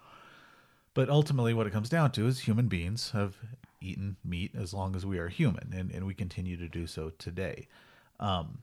[0.94, 3.36] But ultimately, what it comes down to is human beings have
[3.80, 7.10] eaten meat as long as we are human, and, and we continue to do so
[7.18, 7.68] today.
[8.20, 8.58] Um,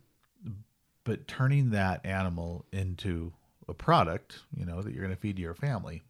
[1.03, 3.33] but turning that animal into
[3.67, 6.01] a product, you know, that you're going to feed to your family,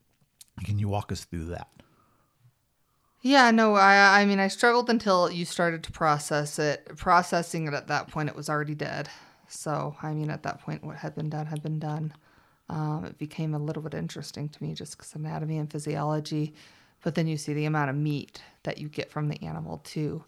[0.64, 1.70] can you walk us through that?
[3.22, 6.96] Yeah, no, I I mean I struggled until you started to process it.
[6.98, 9.10] Processing it at that point, it was already dead.
[9.48, 12.14] So I mean, at that point, what had been done had been done.
[12.70, 16.54] Um, it became a little bit interesting to me just because anatomy and physiology,
[17.04, 20.24] but then you see the amount of meat that you get from the animal too,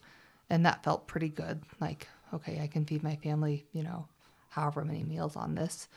[0.50, 1.62] and that felt pretty good.
[1.80, 4.08] Like, okay, I can feed my family, you know,
[4.50, 5.88] however many meals on this.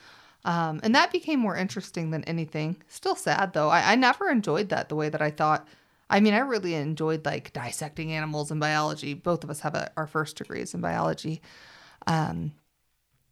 [0.45, 2.77] Um, and that became more interesting than anything.
[2.89, 3.71] Still sad though.
[3.71, 5.67] I, I never enjoyed that the way that I thought.
[6.11, 9.15] I mean, I really enjoyed like dissecting animals and biology.
[9.15, 11.41] Both of us have a, our first degrees in biology.
[12.07, 12.53] Um,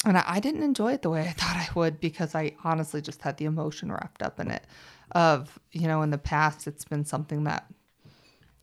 [0.05, 3.03] and I, I didn't enjoy it the way I thought I would because I honestly
[3.03, 4.65] just had the emotion wrapped up in it.
[5.13, 7.67] Of, you know, in the past, it's been something that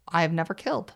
[0.07, 0.93] I have never killed.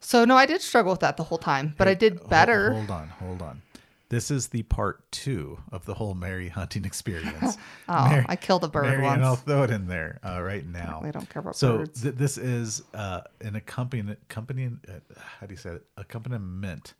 [0.00, 2.72] So, no, I did struggle with that the whole time, but I did better.
[2.72, 3.62] Hold on, hold on.
[4.10, 7.56] This is the part two of the whole Mary hunting experience.
[7.90, 9.22] Oh, Mary- I killed a bird Mary, and once.
[9.22, 11.00] I'll throw it in there uh, right now.
[11.02, 12.02] I don't care about so birds.
[12.02, 14.92] th- this is uh, an uh,
[15.40, 15.86] how do you say it?
[15.96, 16.92] Accompaniment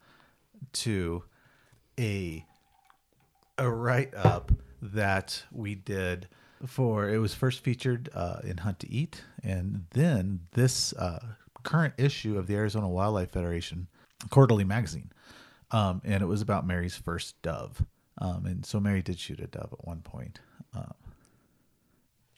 [0.72, 1.24] to
[1.98, 2.44] a
[3.58, 6.28] a write up that we did
[6.66, 7.08] for.
[7.10, 11.18] It was first featured uh, in Hunt to Eat, and then this uh,
[11.64, 13.88] current issue of the Arizona Wildlife Federation
[14.30, 15.10] quarterly magazine,
[15.70, 17.84] um, and it was about Mary's first dove.
[18.20, 20.40] Um, and so Mary did shoot a dove at one point.
[20.74, 20.94] Um,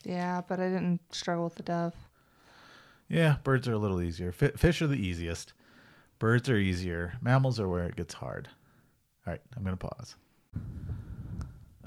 [0.03, 1.95] Yeah, but I didn't struggle with the dove.
[3.09, 4.31] Yeah, birds are a little easier.
[4.31, 5.53] Fi fish are the easiest.
[6.19, 7.13] Birds are easier.
[7.21, 8.47] Mammals are where it gets hard.
[9.25, 10.15] All right, I'm going to pause.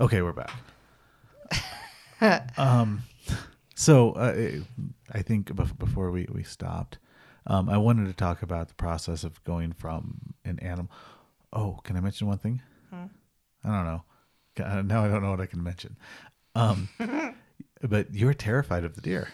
[0.00, 0.50] Okay, we're back.
[2.58, 3.02] um,
[3.74, 4.50] so uh,
[5.12, 6.98] I think bef- before we, we stopped,
[7.46, 10.90] um, I wanted to talk about the process of going from an animal.
[11.54, 12.60] Oh, can I mention one thing?
[12.92, 14.02] I don't know.
[14.56, 15.96] Ca- Now I don't know what I can mention.
[16.54, 16.88] Um,
[17.82, 19.28] but you were terrified of the deer.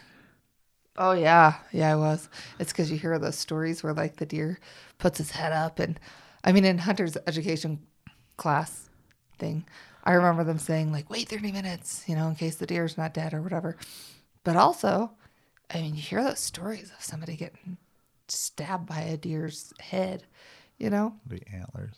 [0.96, 2.28] Oh yeah, yeah, I was.
[2.58, 4.58] It's because you hear those stories where like the deer
[4.98, 5.98] puts his head up, and
[6.44, 7.80] I mean, in hunter's education
[8.36, 8.88] class
[9.38, 9.64] thing,
[10.04, 13.14] I remember them saying like, "Wait thirty minutes," you know, in case the deer's not
[13.14, 13.76] dead or whatever.
[14.44, 15.12] But also,
[15.72, 17.78] I mean, you hear those stories of somebody getting
[18.28, 20.24] stabbed by a deer's head,
[20.78, 21.14] you know.
[21.26, 21.96] The antlers.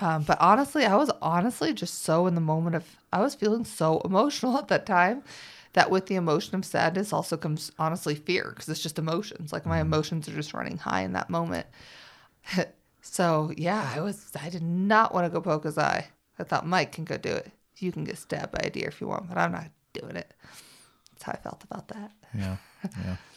[0.00, 3.64] Um, but honestly, I was honestly just so in the moment of, I was feeling
[3.64, 5.22] so emotional at that time
[5.74, 9.52] that with the emotion of sadness also comes honestly fear because it's just emotions.
[9.52, 11.66] Like my emotions are just running high in that moment.
[13.02, 16.08] so yeah, I was, I did not want to go poke his eye.
[16.38, 17.50] I thought Mike can go do it.
[17.78, 20.32] You can get stabbed by a deer if you want, but I'm not doing it.
[21.12, 22.12] That's how I felt about that.
[22.36, 22.56] Yeah.
[23.04, 23.16] Yeah.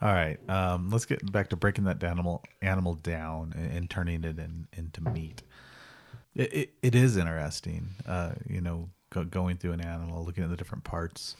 [0.00, 0.38] All right.
[0.48, 4.68] Um, let's get back to breaking that animal animal down and, and turning it in,
[4.76, 5.42] into meat.
[6.34, 10.50] It, it, it is interesting, uh, you know, go, going through an animal, looking at
[10.50, 11.34] the different parts,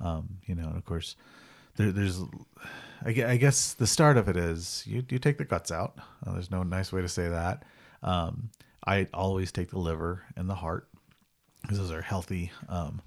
[0.00, 1.16] um, you know, and of course,
[1.76, 2.22] there, there's
[3.04, 5.98] I I guess the start of it is you, you take the guts out.
[6.26, 7.64] Uh, there's no nice way to say that.
[8.02, 8.50] Um,
[8.86, 10.88] I always take the liver and the heart
[11.62, 13.02] because those are healthy, um,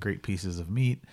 [0.00, 1.04] great pieces of meat.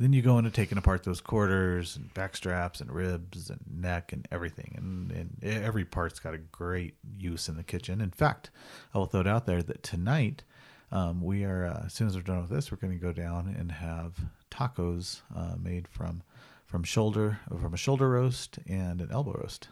[0.00, 4.14] Then you go into taking apart those quarters and back straps and ribs and neck
[4.14, 4.72] and everything.
[4.78, 8.00] And, and every part's got a great use in the kitchen.
[8.00, 8.48] In fact,
[8.94, 10.42] I will throw it out there that tonight
[10.90, 13.12] um, we are, uh, as soon as we're done with this, we're going to go
[13.12, 14.14] down and have
[14.50, 16.22] tacos uh, made from
[16.64, 19.68] from shoulder from a shoulder roast and an elbow roast.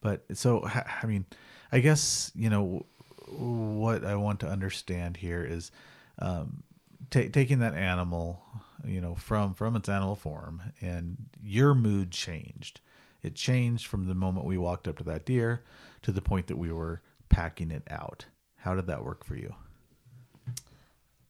[0.00, 0.64] But so
[1.02, 1.24] I mean,
[1.72, 2.86] I guess you know
[3.26, 5.72] what I want to understand here is
[6.20, 6.62] um,
[7.10, 8.42] ta taking that animal,
[8.84, 12.80] you know, from from its animal form, and your mood changed.
[13.22, 15.64] It changed from the moment we walked up to that deer
[16.02, 18.26] to the point that we were packing it out.
[18.56, 19.54] How did that work for you?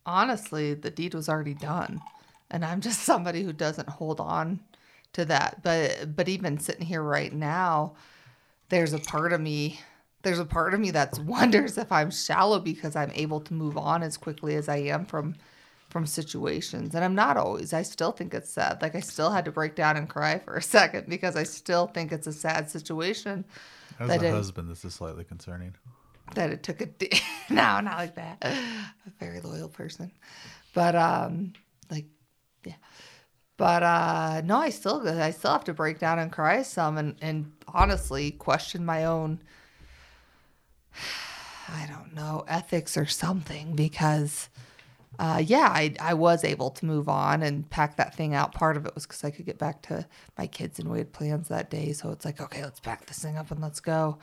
[0.06, 2.00] honestly, the deed was already done.
[2.50, 4.60] And I'm just somebody who doesn't hold on
[5.12, 5.62] to that.
[5.62, 7.94] But but even sitting here right now,
[8.68, 9.80] there's a part of me
[10.22, 13.76] there's a part of me that wonders if I'm shallow because I'm able to move
[13.76, 15.34] on as quickly as I am from
[15.96, 16.94] from situations.
[16.94, 17.72] And I'm not always.
[17.72, 18.82] I still think it's sad.
[18.82, 21.86] Like I still had to break down and cry for a second because I still
[21.86, 23.46] think it's a sad situation.
[23.98, 25.72] As That a it- husband, this is slightly concerning.
[26.34, 27.10] that it took a d-
[27.50, 30.10] no not like that a very loyal person
[30.74, 31.52] but um
[31.88, 32.04] like
[32.64, 32.74] yeah
[33.56, 37.14] but uh no i still i still have to break down and cry some and
[37.22, 39.40] and honestly question my own
[41.68, 44.48] i don't know ethics or something because
[45.18, 48.52] uh, yeah, I, I was able to move on and pack that thing out.
[48.52, 51.12] Part of it was because I could get back to my kids and we had
[51.12, 51.92] plans that day.
[51.92, 54.18] So it's like, okay, let's pack this thing up and let's go.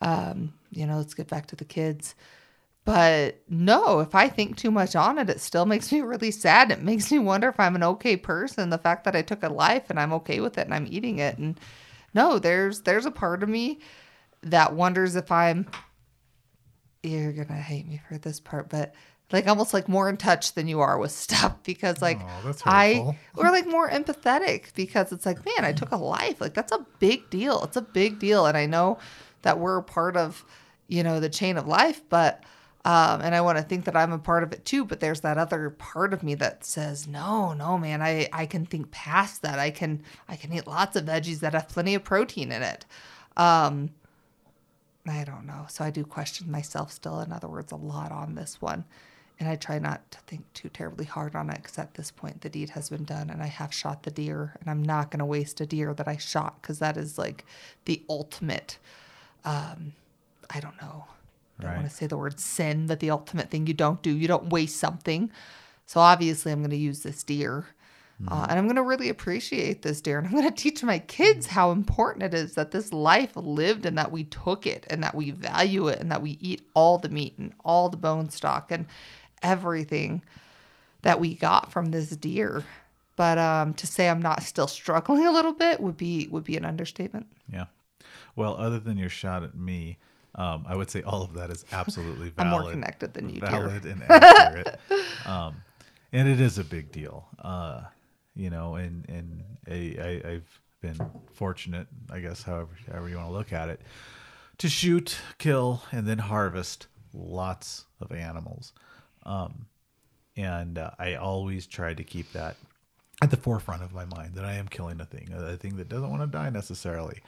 [0.00, 2.14] Um, you know, let's get back to the kids.
[2.86, 6.70] But no, if I think too much on it, it still makes me really sad.
[6.70, 8.70] It makes me wonder if I'm an okay person.
[8.70, 11.18] The fact that I took a life and I'm okay with it and I'm eating
[11.18, 11.36] it.
[11.36, 11.60] And
[12.14, 13.80] no, there's there's a part of me
[14.42, 15.66] that wonders if I'm
[17.02, 18.94] you're gonna hate me for this part, but
[19.32, 23.16] like almost like more in touch than you are with stuff because like that's I
[23.36, 26.40] or like more empathetic because it's like man I took a life.
[26.40, 27.62] Like that's a big deal.
[27.64, 28.46] It's a big deal.
[28.46, 28.98] And I know
[29.42, 30.44] that we're a part of
[30.88, 32.42] you know the chain of life but
[32.84, 35.20] um and I want to think that I'm a part of it too but there's
[35.20, 39.42] that other part of me that says no no man I I can think past
[39.42, 39.58] that.
[39.58, 42.86] I can I can eat lots of veggies that have plenty of protein in it.
[43.36, 43.90] Um
[45.08, 45.66] I don't know.
[45.68, 48.84] So I do question myself still, in other words, a lot on this one.
[49.40, 52.42] And I try not to think too terribly hard on it because at this point
[52.42, 55.18] the deed has been done and I have shot the deer and I'm not going
[55.20, 57.46] to waste a deer that I shot because that is like
[57.86, 58.76] the ultimate,
[59.46, 59.94] um,
[60.50, 61.06] I don't know.
[61.58, 61.76] I don't Right.
[61.78, 64.10] want to say the word sin, but the ultimate thing you don't do.
[64.14, 65.30] You don't waste something.
[65.86, 67.66] So obviously I'm going to use this deer.
[68.28, 70.18] Uh, and I'm going to really appreciate this deer.
[70.18, 73.86] And I'm going to teach my kids how important it is that this life lived
[73.86, 76.98] and that we took it and that we value it and that we eat all
[76.98, 78.84] the meat and all the bone stock and
[79.42, 80.22] everything
[81.02, 82.64] that we got from this deer.
[83.16, 86.56] But um, to say I'm not still struggling a little bit would be would be
[86.56, 87.26] an understatement.
[87.52, 87.66] Yeah.
[88.36, 89.98] Well, other than your shot at me,
[90.36, 92.38] um, I would say all of that is absolutely valid.
[92.38, 93.50] I'm more connected than you, dear.
[93.50, 94.80] valid and accurate.
[95.26, 95.56] um,
[96.12, 97.26] and it is a big deal.
[97.38, 97.82] Uh,
[98.34, 100.98] you know, and and I, I, I've been
[101.34, 103.80] fortunate, I guess, however however you want to look at it,
[104.58, 108.72] to shoot, kill, and then harvest lots of animals.
[109.30, 109.66] Um,
[110.36, 112.56] and uh, I always try to keep that
[113.22, 115.88] at the forefront of my mind that I am killing a thing, a thing that
[115.88, 117.20] doesn't want to die necessarily,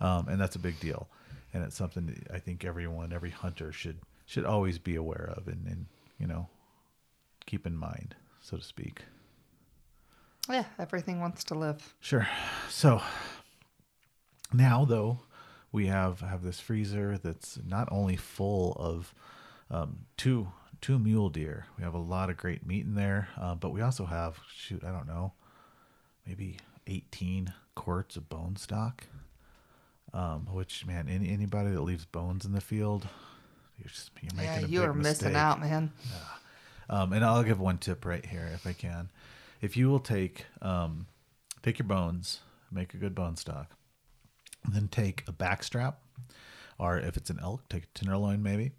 [0.00, 1.08] um, and that's a big deal,
[1.52, 5.48] and it's something that I think everyone, every hunter should should always be aware of
[5.48, 5.86] and, and
[6.18, 6.48] you know
[7.46, 9.02] keep in mind, so to speak.
[10.48, 11.94] Yeah, everything wants to live.
[11.98, 12.28] Sure.
[12.68, 13.02] So
[14.52, 15.20] now, though,
[15.72, 19.12] we have have this freezer that's not only full of
[19.70, 20.48] um, two
[20.80, 21.66] two mule deer.
[21.76, 24.82] We have a lot of great meat in there, uh, but we also have shoot,
[24.84, 25.32] I don't know,
[26.26, 29.04] maybe eighteen quarts of bone stock.
[30.14, 33.06] Um, which man, any, anybody that leaves bones in the field,
[33.76, 35.92] you're just you're making Yeah, a you are missing out, man.
[36.88, 39.10] Um, and I'll give one tip right here if I can.
[39.60, 41.06] If you will take um,
[41.62, 42.40] take your bones,
[42.72, 43.70] make a good bone stock,
[44.64, 46.00] and then take a back strap,
[46.78, 48.70] or if it's an elk, take a tenderloin maybe,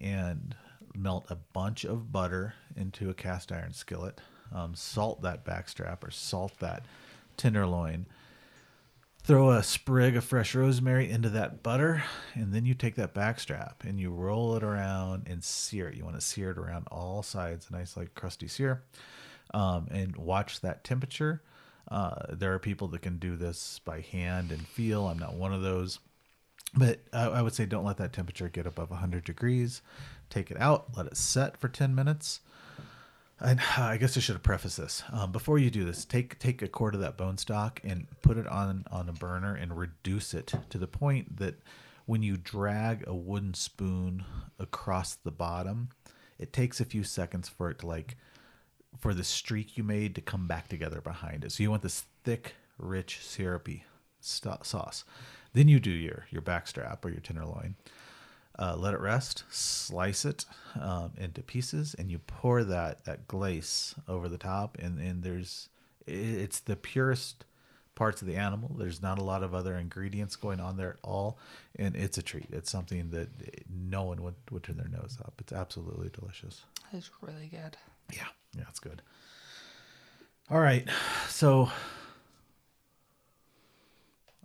[0.00, 0.56] and
[0.98, 4.20] melt a bunch of butter into a cast iron skillet.
[4.52, 6.84] Um, salt that backstrap or salt that
[7.36, 8.06] tenderloin.
[9.22, 12.02] Throw a sprig of fresh rosemary into that butter,
[12.34, 15.96] and then you take that backstrap and you roll it around and sear it.
[15.96, 18.84] You want to sear it around all sides, a nice like crusty sear,
[19.52, 21.42] um, and watch that temperature.
[21.90, 25.06] Uh, there are people that can do this by hand and feel.
[25.06, 25.98] I'm not one of those.
[26.74, 29.82] But I, I would say don't let that temperature get above 100 degrees.
[30.30, 32.40] Take it out, let it set for 10 minutes.
[33.40, 36.04] And I guess I should have prefaced this um, before you do this.
[36.04, 39.54] Take take a quart of that bone stock and put it on on a burner
[39.54, 41.60] and reduce it to the point that
[42.06, 44.24] when you drag a wooden spoon
[44.58, 45.90] across the bottom,
[46.38, 48.16] it takes a few seconds for it to like
[48.98, 51.52] for the streak you made to come back together behind it.
[51.52, 53.84] So you want this thick, rich, syrupy
[54.20, 55.04] st- sauce.
[55.52, 57.76] Then you do your your backstrap or your tenderloin.
[58.58, 59.44] Uh, let it rest.
[59.50, 60.44] Slice it
[60.80, 64.76] um, into pieces, and you pour that that glaze over the top.
[64.78, 65.68] And and there's
[66.06, 67.44] it's the purest
[67.94, 68.74] parts of the animal.
[68.78, 71.38] There's not a lot of other ingredients going on there at all,
[71.76, 72.46] and it's a treat.
[72.52, 73.28] It's something that
[73.68, 75.34] no one would, would turn their nose up.
[75.40, 76.62] It's absolutely delicious.
[76.92, 77.76] It's really good.
[78.12, 79.02] Yeah, yeah, it's good.
[80.50, 80.88] All right,
[81.28, 81.70] so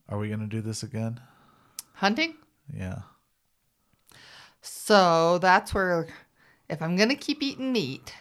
[0.09, 1.19] are we gonna do this again?
[1.93, 2.33] Hunting?
[2.75, 3.03] Yeah.
[4.63, 6.07] So that's where,
[6.69, 8.13] if I'm gonna keep eating meat,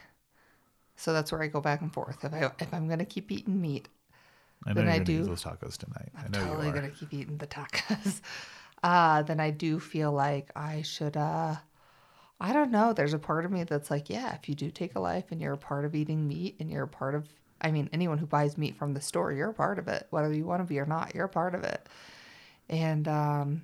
[0.97, 2.25] so that's where I go back and forth.
[2.25, 3.89] If I if I'm gonna keep eating meat,
[4.67, 5.23] I Then I do.
[5.23, 6.11] those tacos tonight.
[6.17, 6.75] I I'm know totally you are.
[6.75, 8.21] gonna keep eating the tacos.
[8.85, 11.17] Uh, then I do feel like I should.
[11.17, 11.55] Uh,
[12.41, 12.93] I don't know.
[12.93, 15.41] There's a part of me that's like, yeah, if you do take a life and
[15.41, 17.29] you're a part of eating meat and you're a part of,
[17.61, 20.35] I mean, anyone who buys meat from the store, you're a part of it, whether
[20.35, 21.15] you want to be or not.
[21.15, 21.89] You're a part of it.
[22.69, 23.63] And um,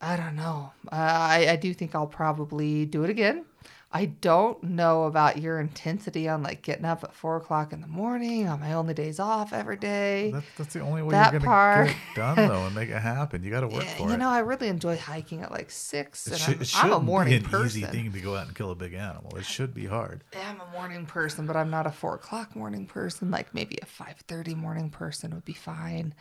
[0.00, 0.72] I don't know.
[0.90, 3.44] Uh, I I do think I'll probably do it again.
[3.90, 7.86] I don't know about your intensity on like getting up at four o'clock in the
[7.86, 10.30] morning on my only days off every day.
[10.30, 11.86] That's, that's the only way That you're gonna part.
[11.86, 13.42] get it done though, and make it happen.
[13.42, 14.12] You got to work Yeah, for you it.
[14.12, 16.92] You know, I really enjoy hiking at like six, it and should, I'm, it I'm
[16.92, 17.66] a morning be an person.
[17.66, 19.34] easy thing to go out and kill a big animal.
[19.38, 20.22] It should be hard.
[20.36, 23.30] I'm a morning person, but I'm not a four o'clock morning person.
[23.30, 26.14] Like maybe a five thirty morning person would be fine.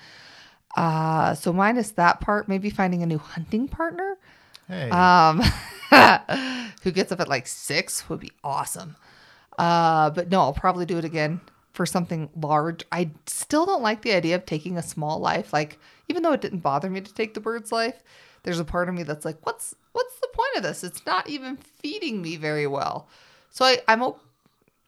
[0.78, 4.16] Uh, so minus that part, maybe finding a new hunting partner
[4.68, 5.42] Hey, um,
[6.84, 8.96] who gets up at like six would be awesome.
[9.58, 11.42] Uh, but no, I'll probably do it again
[11.74, 12.84] for something large.
[12.92, 15.52] I still don't like the idea of taking a small life.
[15.52, 18.04] Like, even though it didn't bother me to take the bird's life,
[18.44, 20.84] there's a part of me that's like, what's what's the point of this?
[20.84, 23.08] It's not even feeding me very well.
[23.50, 24.02] So I, I'm,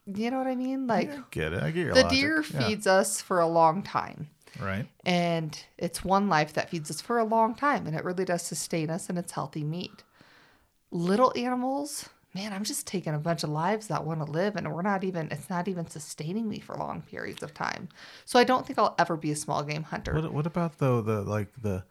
[0.06, 0.86] you know what I mean?
[0.86, 1.64] Like, I get it.
[1.64, 2.20] I get your the logic.
[2.20, 4.28] deer Yeah, feeds us for a long time
[4.60, 4.88] right.
[5.06, 8.42] and it's one life that feeds us for a long time and it really does
[8.42, 10.04] sustain us and it's healthy meat.
[10.92, 14.72] Little animals man i'm just taking a bunch of lives that want to live and
[14.72, 17.90] we're not even it's not even sustaining me for long periods of time.
[18.26, 20.14] So i don't think i'll ever be a small game hunter.
[20.14, 21.84] What what about though the like the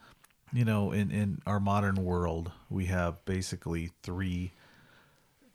[0.53, 4.53] you know in in our modern world we have basically three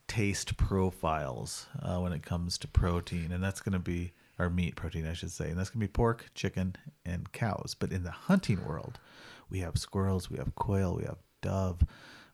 [0.08, 4.12] taste profiles uh, when it comes to protein and that's going to be
[4.44, 6.76] or meat protein I should say and that's going to be pork, chicken
[7.06, 7.76] and cows.
[7.78, 9.00] But in the hunting world,
[9.50, 11.82] we have squirrels, we have quail, we have dove,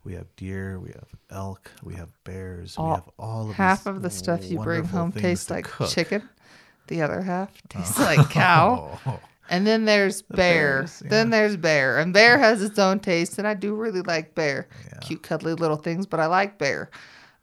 [0.04, 3.86] we have deer, we have elk, we have bears, we All- have all of half
[3.86, 5.90] of the stuff you bring home tastes like cook.
[5.90, 6.28] chicken
[6.88, 9.20] the other half tastes like cow Oh.
[9.50, 10.38] and then there's bear
[10.80, 14.34] bears, then there's bear and bear has its own taste and i do really like
[14.34, 14.98] bear Yeah.
[15.00, 16.90] cute cuddly little things but i like bear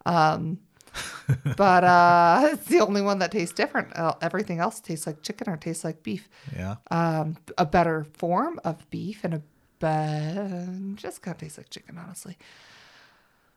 [0.04, 0.58] um
[1.56, 5.48] but uh it's the only one that tastes different uh, everything else tastes like chicken
[5.48, 6.76] or tastes like beef Yeah.
[6.90, 9.42] um a better form of beef and a
[9.78, 12.36] be- just kind of tastes like chicken honestly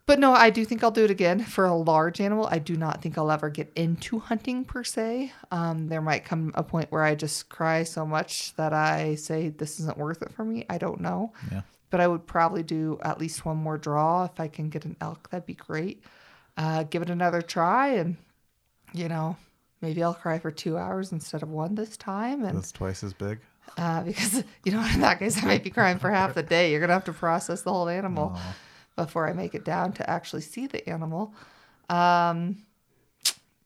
[0.06, 2.76] but no i do think i'll do it again for a large animal i do
[2.76, 6.92] not think i'll ever get into hunting per se um there might come a point
[6.92, 10.66] where i just cry so much that i say this isn't worth it for me
[10.70, 11.62] i don't know Yeah.
[11.90, 14.96] but I would probably do at least one more draw if I can get an
[15.02, 15.30] elk.
[15.32, 16.04] That'd be great.
[16.60, 18.18] Uh, give it another try, and
[18.94, 19.38] you know,
[19.82, 22.44] maybe I'll cry for two hours instead of one this time.
[22.44, 23.40] And That's twice as big.
[23.78, 26.72] uh, because you know, in that case, I might be crying for half the day.
[26.72, 28.38] You're gonna have to process the whole animal
[28.98, 31.34] before I make it down to actually see the animal.
[31.90, 32.66] Um,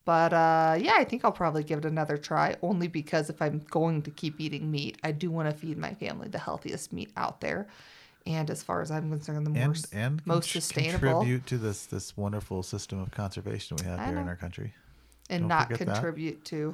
[0.05, 2.57] but uh, yeah, I think I'll probably give it another try.
[2.61, 5.93] Only because if I'm going to keep eating meat, I do want to feed my
[5.95, 7.67] family the healthiest meat out there.
[8.25, 11.85] And as far as I'm concerned, the and and most contr- sustainable contribute to this
[11.87, 14.73] this wonderful system of conservation we have I here in our country.
[15.29, 15.93] and don't not forget that.
[15.95, 16.73] contribute to,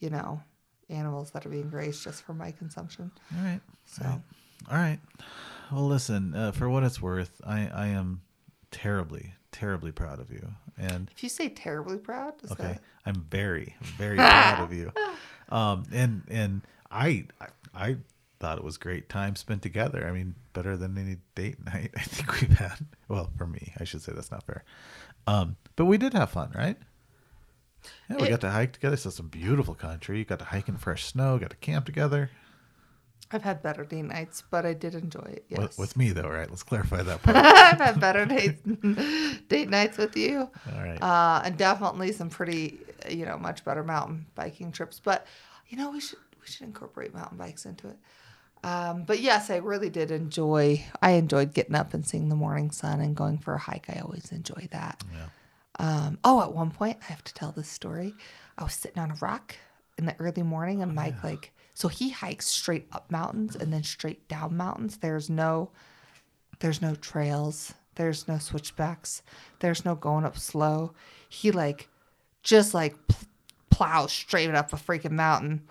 [0.00, 0.42] you know,
[0.88, 3.10] animals that are being raised just for my consumption.
[3.36, 3.60] All right.
[3.84, 4.04] So
[4.70, 4.98] All right.
[5.70, 6.34] Well, listen.
[6.34, 8.22] Uh, for what it's worth, I I am
[8.70, 10.48] terribly terribly proud of you.
[10.78, 14.90] And if you say terribly proud, okay, that I'm very very proud of you.
[15.50, 17.26] Um, and and I
[17.74, 17.96] I.
[18.42, 20.04] Thought it was great time spent together.
[20.04, 22.74] I mean, better than any date night I think we've had.
[23.06, 24.64] Well, for me, I should say that's not fair.
[25.28, 26.76] Um, but we did have fun, right?
[28.10, 28.96] Yeah, we It- got to hike together.
[28.96, 30.18] So some beautiful country.
[30.18, 31.38] You got to hike in fresh snow.
[31.38, 32.30] Got to camp together.
[33.30, 35.44] I've had better date nights, but I did enjoy it.
[35.48, 35.58] Yes.
[35.60, 36.50] With, with me though, right?
[36.50, 37.36] Let's clarify that part.
[37.36, 38.58] I've had better date
[39.48, 40.50] date nights with you.
[40.74, 41.00] All right.
[41.00, 44.98] Uh, and definitely some pretty, you know, much better mountain biking trips.
[44.98, 45.28] But
[45.68, 47.96] you know, we should we should incorporate mountain bikes into it.
[48.64, 50.84] Um, but yes, I really did enjoy.
[51.00, 53.86] I enjoyed getting up and seeing the morning sun and going for a hike.
[53.88, 55.02] I always enjoy that.
[55.12, 55.26] yeah.
[55.78, 58.14] Um, oh, at one point, I have to tell this story.
[58.58, 59.56] I was sitting on a rock
[59.98, 63.82] in the early morning, and Mike like so he hikes straight up mountains and then
[63.82, 64.98] straight down mountains.
[64.98, 65.70] There's no,
[66.60, 67.72] there's no trails.
[67.94, 69.22] There's no switchbacks.
[69.60, 70.92] There's no going up slow.
[71.28, 71.88] He like,
[72.42, 73.28] just like pl-
[73.70, 75.62] plows straight up a freaking mountain.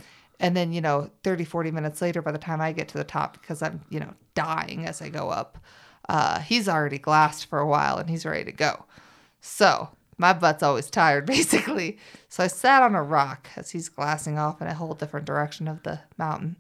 [0.42, 3.04] And then, you know, 30, 40 minutes later, by the time I get to the
[3.04, 5.60] top, because I'm, you know, dying as I go up,
[6.10, 8.86] uh, he's already glassed for a while and he's ready to go.
[9.40, 12.00] So my butt's always tired, basically.
[12.28, 15.68] So I sat on a rock as he's glassing off in a whole different direction
[15.68, 16.56] of the mountain,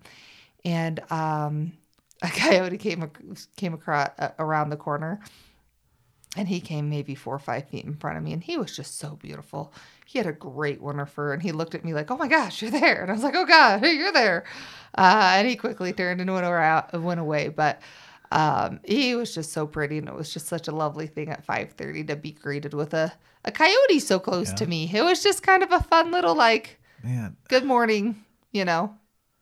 [0.64, 1.74] and um,
[2.22, 3.10] a coyote came
[3.56, 5.20] came across uh, around the corner,
[6.38, 8.76] and he came maybe four or five feet in front of me, and he was
[8.76, 9.74] just so beautiful.
[10.06, 12.62] He had a great winter fur, and he looked at me like, "Oh my gosh,
[12.62, 14.46] you're there!" And I was like, "Oh God, you're there!"
[14.98, 17.82] Uh, and he quickly turned and went around, went away, but
[18.32, 21.46] um, he was just so pretty, and it was just such a lovely thing at
[21.46, 23.12] 5:30 to be greeted with a
[23.44, 24.90] a coyote so close to me.
[24.94, 28.96] It was just kind of a fun little like Man, good morning, you know,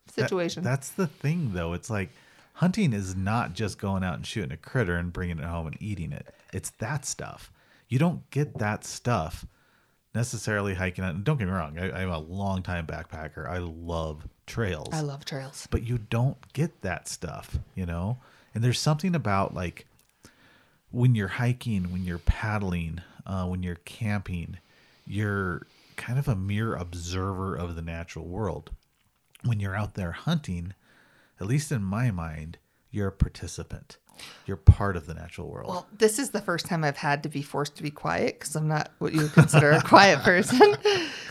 [0.08, 0.64] that- situation.
[0.64, 1.74] that's the thing though.
[1.74, 2.10] It's like
[2.54, 5.78] hunting is not just going out and shooting a critter and bringing it home and
[5.82, 6.34] eating it.
[6.54, 7.52] It's that stuff.
[7.88, 9.46] You don't get that stuff
[10.14, 11.16] necessarily hiking out.
[11.16, 13.48] And don't get me wrong, I, I'm a long time backpacker.
[13.48, 14.90] I love trails.
[14.92, 15.68] I love trails.
[15.72, 18.18] but you don't get that stuff, you know?
[18.54, 19.86] And there's something about like
[20.92, 24.58] when you're hiking, when you're paddling, uh, when you're camping,
[25.06, 28.72] you're kind of a mere observer of the natural world.
[29.44, 30.74] When you're out there hunting,
[31.40, 32.58] at least in my mind,
[32.92, 33.98] you're a participant.
[34.46, 35.70] You're part of the natural world.
[35.70, 38.56] Well, this is the first time I've had to be forced to be quiet because
[38.56, 40.76] I'm not what you would consider a quiet person.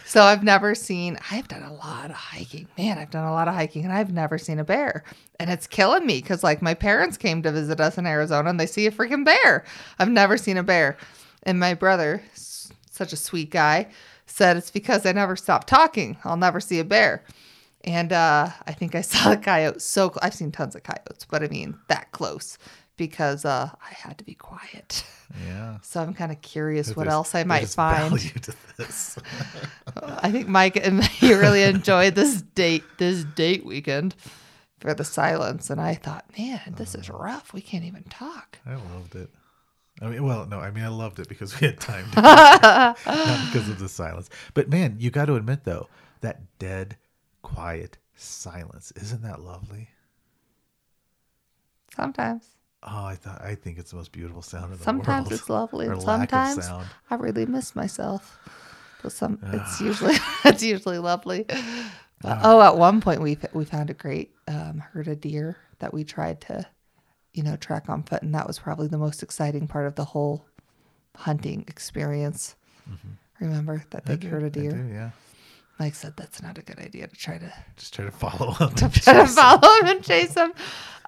[0.09, 2.67] So I've never seen, I've done a lot of hiking.
[2.79, 5.05] Man, I've done a lot of hiking and I've never seen a bear.
[5.39, 8.59] And it's killing me because, like, my parents came to visit us in Arizona and
[8.59, 9.67] they see a freaking bear.
[9.99, 10.97] I've never seen a bear.
[11.43, 13.89] And my brother, such a sweet guy,
[14.25, 16.17] said it's because I never stop talking.
[16.25, 17.23] I'll never see a bear.
[17.85, 21.27] And uh, I think I saw a coyote so cl- I've seen tons of coyotes,
[21.27, 22.57] but I mean that close
[22.99, 25.05] because uh, I had to be quiet.
[25.47, 25.79] yeah.
[25.83, 28.11] So I'm kind of curious what There's- else I might find.
[28.11, 29.17] value to this.
[30.03, 34.15] I think Mike and he really enjoyed this date this date weekend
[34.81, 37.53] for the silence, and I thought, man, this is rough.
[37.55, 38.59] We can't even talk.
[38.67, 39.31] I loved it.
[40.01, 42.97] I mean, well, no, I mean, I loved it because we had time, to not
[43.53, 44.31] because of the silence.
[44.55, 45.89] But man, you got to admit though,
[46.21, 46.97] that dead,
[47.43, 49.89] quiet silence isn't that lovely?
[51.95, 52.45] Sometimes,
[52.83, 55.41] Oh, I thought I think it's the most beautiful sound in the sometimes world.
[55.41, 56.71] it's lovely, and sometimes.
[57.11, 58.39] I really miss myself.
[59.03, 60.15] But some, it's usually
[60.45, 61.45] it's usually lovely.
[62.21, 65.93] But, oh, at one point we we found a great um, herd of deer that
[65.93, 66.67] we tried to,
[67.33, 70.05] you know, track on foot, and that was probably the most exciting part of the
[70.05, 70.45] whole
[71.17, 72.55] hunting experience.
[73.41, 74.13] Remember that Mm-hmm.
[74.13, 74.71] Big do, herd of deer?
[74.73, 75.11] do, yeah.
[75.79, 78.75] Mike said that's not a good idea to try to Just try to follow up.
[78.93, 80.53] try to follow him and chase him.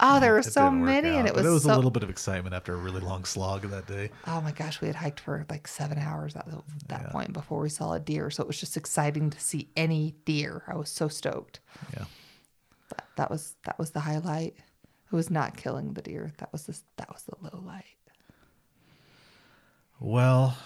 [0.03, 1.75] Oh, there were so didn't work many, and out, it but was, it was so.
[1.75, 4.11] a little bit of excitement after a really long slog that day.
[4.27, 7.11] Oh my gosh, we had hiked for like seven hours at the- that Yeah.
[7.13, 10.63] point before we saw a deer, so it was just exciting to see any deer.
[10.69, 11.61] I was so stoked.
[11.95, 12.05] Yeah.
[12.91, 14.55] That, that was that was the highlight.
[15.13, 16.33] It was not killing the deer.
[16.39, 17.85] That was the that was the low light.
[19.99, 20.57] Well,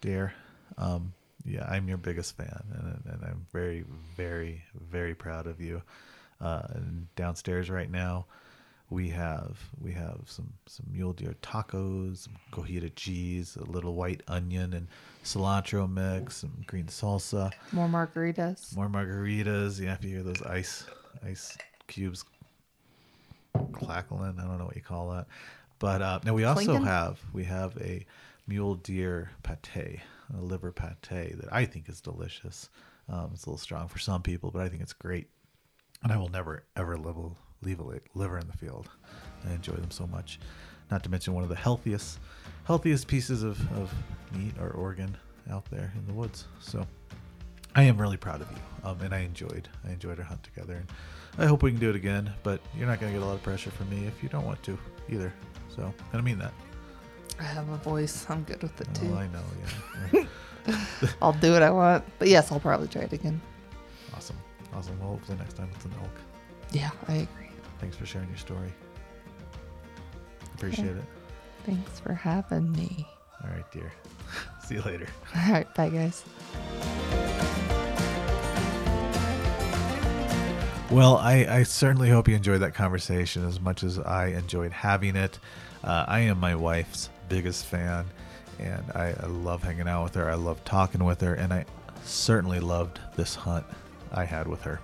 [0.00, 0.32] dear,
[0.78, 1.12] um,
[1.44, 3.84] yeah, I'm your biggest fan, and, and I'm very,
[4.16, 5.82] very, very proud of you.
[6.40, 8.26] Uh, and downstairs right now,
[8.88, 14.22] we have we have some some mule deer tacos, some cojita cheese, a little white
[14.26, 14.88] onion and
[15.24, 18.74] cilantro mix, some green salsa, More margaritas.
[18.74, 19.78] more margaritas.
[19.80, 20.86] Yeah, if you hear those ice
[21.24, 22.24] ice cubes
[23.72, 25.26] clackling, I don't know what you call that.
[25.78, 26.84] But uh, now we also Clinking?
[26.86, 28.04] have we have a
[28.50, 30.00] mule deer pate,
[30.36, 32.68] a liver pate that I think is delicious.
[33.08, 35.28] Um, it's a little strong for some people, but I think it's great.
[36.02, 38.90] And I will never ever level, leave a liver in the field.
[39.48, 40.40] I enjoy them so much.
[40.90, 42.18] Not to mention one of the healthiest
[42.64, 43.94] healthiest pieces of, of
[44.36, 45.16] meat or organ
[45.50, 46.46] out there in the woods.
[46.58, 46.84] So
[47.76, 50.74] I am really proud of you, um, and I enjoyed I enjoyed our hunt together,
[50.74, 50.88] and
[51.38, 52.32] I hope we can do it again.
[52.42, 54.44] But you're not going to get a lot of pressure from me if you don't
[54.44, 54.76] want to
[55.08, 55.32] either.
[55.76, 56.52] So, and I mean that.
[57.40, 58.26] I have a voice.
[58.28, 59.14] I'm good with it Oh, too.
[59.16, 59.42] I know,
[60.12, 60.24] yeah.
[61.22, 62.04] I'll do what I want.
[62.18, 63.40] But yes, I'll probably try it again.
[64.14, 64.36] Awesome.
[64.74, 64.98] Awesome.
[65.00, 66.10] Well, hopefully next time it's an elk.
[66.70, 67.48] Yeah, I agree.
[67.80, 68.72] Thanks for sharing your story.
[70.54, 71.04] Appreciate it.
[71.64, 73.06] Thanks for having me.
[73.42, 73.90] All right, dear.
[74.66, 75.08] See you later.
[75.34, 76.22] All right, bye guys.
[80.90, 85.14] Well, I, I certainly hope you enjoyed that conversation as much as I enjoyed having
[85.14, 85.38] it.
[85.84, 88.04] Uh, I am my wife's biggest fan,
[88.58, 90.28] and I, I love hanging out with her.
[90.28, 91.64] I love talking with her, and I
[92.04, 93.64] certainly loved this hunt
[94.12, 94.80] I had with her.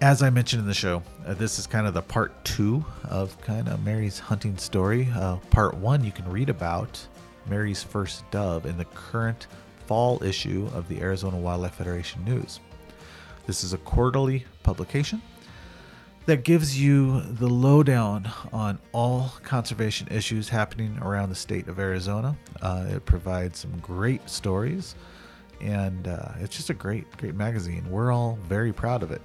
[0.00, 3.38] As I mentioned in the show, uh, this is kind of the part two of
[3.42, 5.08] kind of Mary's hunting story.
[5.14, 7.04] Uh, part one, you can read about
[7.48, 9.48] Mary's first dove in the current
[9.86, 12.60] fall issue of the Arizona Wildlife Federation News.
[13.46, 15.20] This is a quarterly publication
[16.26, 22.36] that gives you the lowdown on all conservation issues happening around the state of Arizona.
[22.60, 24.96] Uh, it provides some great stories,
[25.60, 27.88] and uh, it's just a great, great magazine.
[27.88, 29.22] We're all very proud of it.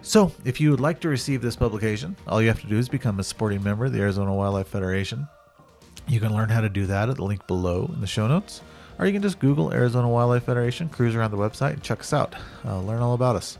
[0.00, 2.88] So, if you would like to receive this publication, all you have to do is
[2.88, 5.28] become a supporting member of the Arizona Wildlife Federation.
[6.08, 8.62] You can learn how to do that at the link below in the show notes,
[8.98, 12.12] or you can just Google Arizona Wildlife Federation, cruise around the website, and check us
[12.12, 12.34] out.
[12.64, 13.58] Uh, learn all about us.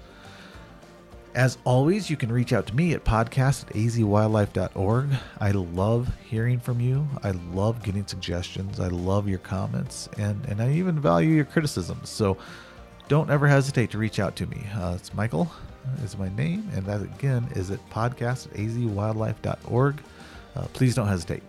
[1.34, 5.08] As always, you can reach out to me at podcast at azwildlife.org.
[5.40, 7.08] I love hearing from you.
[7.22, 8.78] I love getting suggestions.
[8.78, 12.10] I love your comments, and, and I even value your criticisms.
[12.10, 12.36] So
[13.08, 14.66] don't ever hesitate to reach out to me.
[14.74, 15.50] Uh, it's Michael
[16.04, 20.02] is my name, and that again is at podcast at azwildlife.org.
[20.54, 21.42] Uh, please don't hesitate.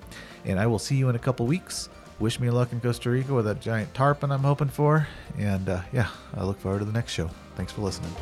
[0.46, 1.90] And I will see you in a couple weeks.
[2.20, 5.08] Wish me luck in Costa Rica with that giant tarpon I'm hoping for.
[5.38, 7.30] And uh, yeah, I look forward to the next show.
[7.56, 8.14] Thanks for listening.